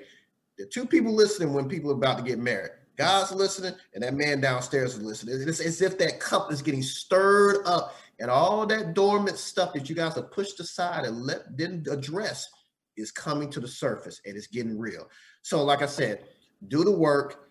[0.57, 2.71] the two people listening when people are about to get married.
[2.95, 5.47] God's listening, and that man downstairs is listening.
[5.47, 9.89] It's as if that cup is getting stirred up, and all that dormant stuff that
[9.89, 12.47] you guys have pushed aside and let didn't address
[12.95, 15.09] is coming to the surface, and it's getting real.
[15.41, 16.25] So, like I said,
[16.67, 17.49] do the work,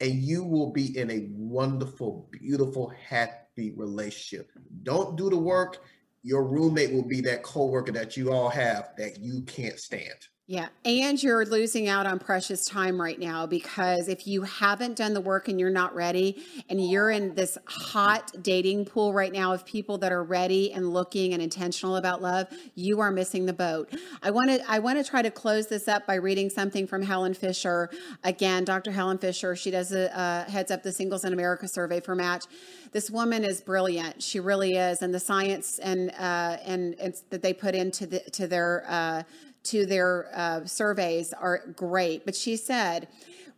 [0.00, 4.50] and you will be in a wonderful, beautiful, happy relationship.
[4.82, 5.78] Don't do the work,
[6.22, 10.28] your roommate will be that coworker that you all have that you can't stand.
[10.48, 10.68] Yeah.
[10.84, 15.20] And you're losing out on precious time right now because if you haven't done the
[15.20, 19.64] work and you're not ready and you're in this hot dating pool right now of
[19.64, 23.94] people that are ready and looking and intentional about love, you are missing the boat.
[24.20, 27.02] I want to I want to try to close this up by reading something from
[27.02, 27.88] Helen Fisher.
[28.24, 28.90] Again, Dr.
[28.90, 32.46] Helen Fisher, she does a uh, heads up the Singles in America survey for Match.
[32.90, 34.20] This woman is brilliant.
[34.20, 38.20] She really is and the science and uh and, and that they put into the
[38.32, 39.22] to their uh
[39.64, 42.24] to their uh, surveys are great.
[42.24, 43.08] But she said,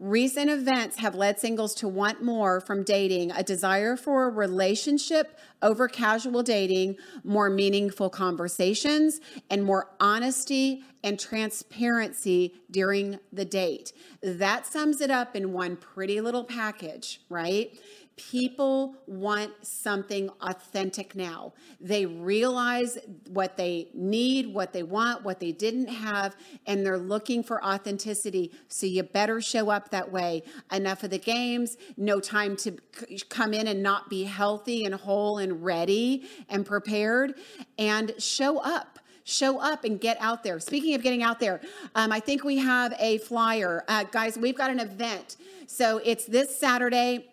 [0.00, 5.38] Recent events have led singles to want more from dating a desire for a relationship
[5.62, 13.92] over casual dating, more meaningful conversations, and more honesty and transparency during the date.
[14.22, 17.78] That sums it up in one pretty little package, right?
[18.16, 21.52] People want something authentic now.
[21.80, 22.96] They realize
[23.28, 26.36] what they need, what they want, what they didn't have,
[26.66, 28.52] and they're looking for authenticity.
[28.68, 30.44] So you better show up that way.
[30.70, 32.78] Enough of the games, no time to
[33.30, 37.34] come in and not be healthy and whole and ready and prepared,
[37.78, 40.60] and show up show up and get out there.
[40.60, 41.62] Speaking of getting out there,
[41.94, 43.82] um, I think we have a flyer.
[43.88, 45.38] Uh, guys, we've got an event.
[45.66, 47.30] So it's this Saturday.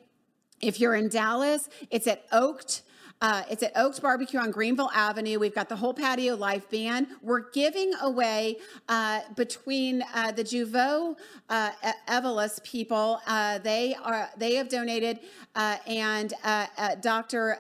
[0.62, 2.82] If you're in Dallas, it's at Oak'd.
[3.22, 5.38] Uh, it's at Oaks Barbecue on Greenville Avenue.
[5.38, 7.06] We've got the whole patio live band.
[7.22, 8.58] We're giving away
[8.90, 11.16] uh, between uh, the Jeuveau
[11.48, 11.72] uh,
[12.08, 13.20] Evolus people.
[13.28, 15.20] Uh, they are they have donated,
[15.54, 17.58] uh, and uh, Dr.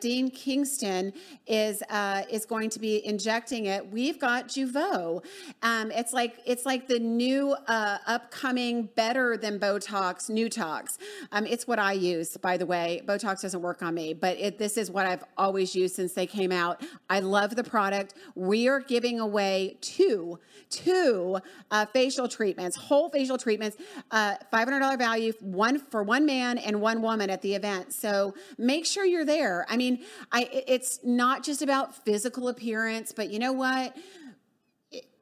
[0.00, 1.12] Dean Kingston
[1.48, 1.82] is
[2.30, 3.90] is going to be injecting it.
[3.90, 5.24] We've got Jeuveau.
[5.62, 10.98] Um, it's like it's like the new upcoming, better than Botox, Newtox.
[11.32, 13.02] Um, it's what I use, by the way.
[13.04, 16.12] Botox doesn't work on me, but it it, this is what I've always used since
[16.12, 16.82] they came out.
[17.08, 18.14] I love the product.
[18.34, 20.38] We are giving away two,
[20.70, 21.38] two
[21.70, 23.76] uh, facial treatments, whole facial treatments,
[24.10, 27.92] uh, $500 value, one for one man and one woman at the event.
[27.92, 29.66] So make sure you're there.
[29.68, 30.00] I mean,
[30.30, 33.96] I, it's not just about physical appearance, but you know what?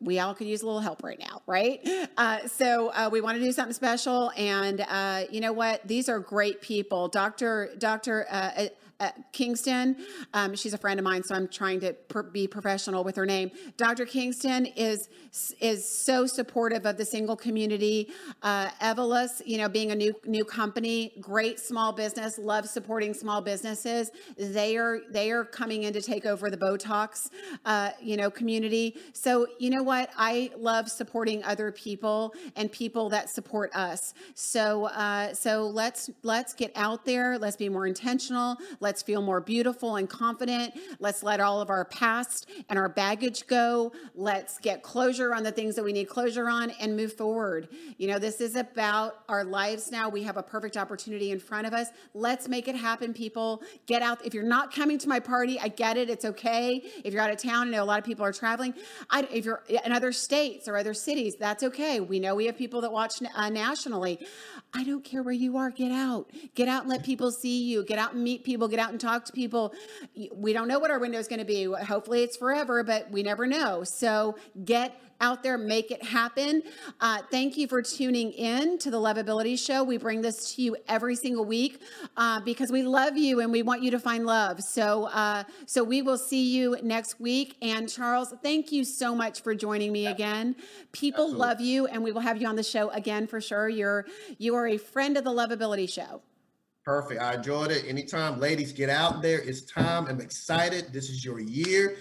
[0.01, 1.87] we all could use a little help right now, right?
[2.17, 5.87] Uh, so uh, we want to do something special, and uh, you know what?
[5.87, 7.09] These are great people.
[7.09, 8.27] Doctor Doctor
[9.33, 9.97] Kingston.
[10.35, 13.27] Um, she's a friend of mine, so I'm trying to pr- be professional with her
[13.27, 13.51] name.
[13.77, 14.05] Dr.
[14.05, 15.09] Kingston is
[15.61, 18.09] is so supportive of the single community.
[18.43, 23.41] Uh, Evolus, you know, being a new new company, great small business, love supporting small
[23.41, 24.11] businesses.
[24.37, 27.31] They are they are coming in to take over the Botox,
[27.65, 28.97] uh, you know, community.
[29.13, 30.11] So you know what?
[30.17, 34.15] I love supporting other people and people that support us.
[34.35, 37.39] So uh, so let's let's get out there.
[37.39, 38.57] Let's be more intentional.
[38.81, 40.75] Let's Let's feel more beautiful and confident.
[40.99, 43.93] Let's let all of our past and our baggage go.
[44.17, 47.69] Let's get closure on the things that we need closure on and move forward.
[47.99, 50.09] You know, this is about our lives now.
[50.09, 51.87] We have a perfect opportunity in front of us.
[52.15, 53.63] Let's make it happen, people.
[53.87, 54.27] Get out.
[54.27, 56.11] If you're not coming to my party, I get it.
[56.11, 56.83] It's okay.
[57.05, 58.75] If you're out of town, I know a lot of people are traveling.
[59.09, 62.01] I, if you're in other states or other cities, that's okay.
[62.01, 64.19] We know we have people that watch uh, nationally.
[64.75, 65.71] I don't care where you are.
[65.71, 66.29] Get out.
[66.57, 67.85] Get out and let people see you.
[67.85, 68.67] Get out and meet people.
[68.67, 69.73] Get out and talk to people.
[70.35, 71.65] We don't know what our window is going to be.
[71.65, 73.85] Hopefully it's forever, but we never know.
[73.85, 76.63] So get out there, make it happen.
[77.01, 79.85] Uh, thank you for tuning in to the Lovability Show.
[79.85, 81.83] We bring this to you every single week
[82.17, 84.63] uh, because we love you and we want you to find love.
[84.63, 87.57] So, uh, so we will see you next week.
[87.61, 90.57] And Charles, thank you so much for joining me again.
[90.93, 91.47] People Absolutely.
[91.47, 93.69] love you, and we will have you on the show again for sure.
[93.69, 94.07] You're
[94.39, 96.23] you are a friend of the Lovability Show.
[96.85, 97.21] Perfect.
[97.21, 97.85] I enjoyed it.
[97.87, 99.41] Anytime, ladies, get out there.
[99.41, 100.07] It's time.
[100.07, 100.93] I'm excited.
[100.93, 101.97] This is your year.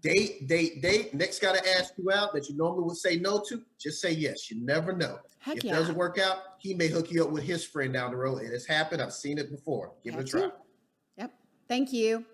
[0.00, 1.14] date, date, date.
[1.14, 4.12] Next guy to ask you out that you normally would say no to, just say
[4.12, 4.50] yes.
[4.50, 5.18] You never know.
[5.38, 5.72] Heck if yeah.
[5.72, 8.42] it doesn't work out, he may hook you up with his friend down the road.
[8.42, 9.02] It has happened.
[9.02, 9.92] I've seen it before.
[10.02, 10.48] Give it a try.
[11.18, 11.32] Yep.
[11.68, 12.24] Thank you.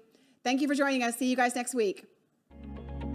[0.45, 1.17] Thank you for joining us.
[1.17, 2.07] See you guys next week.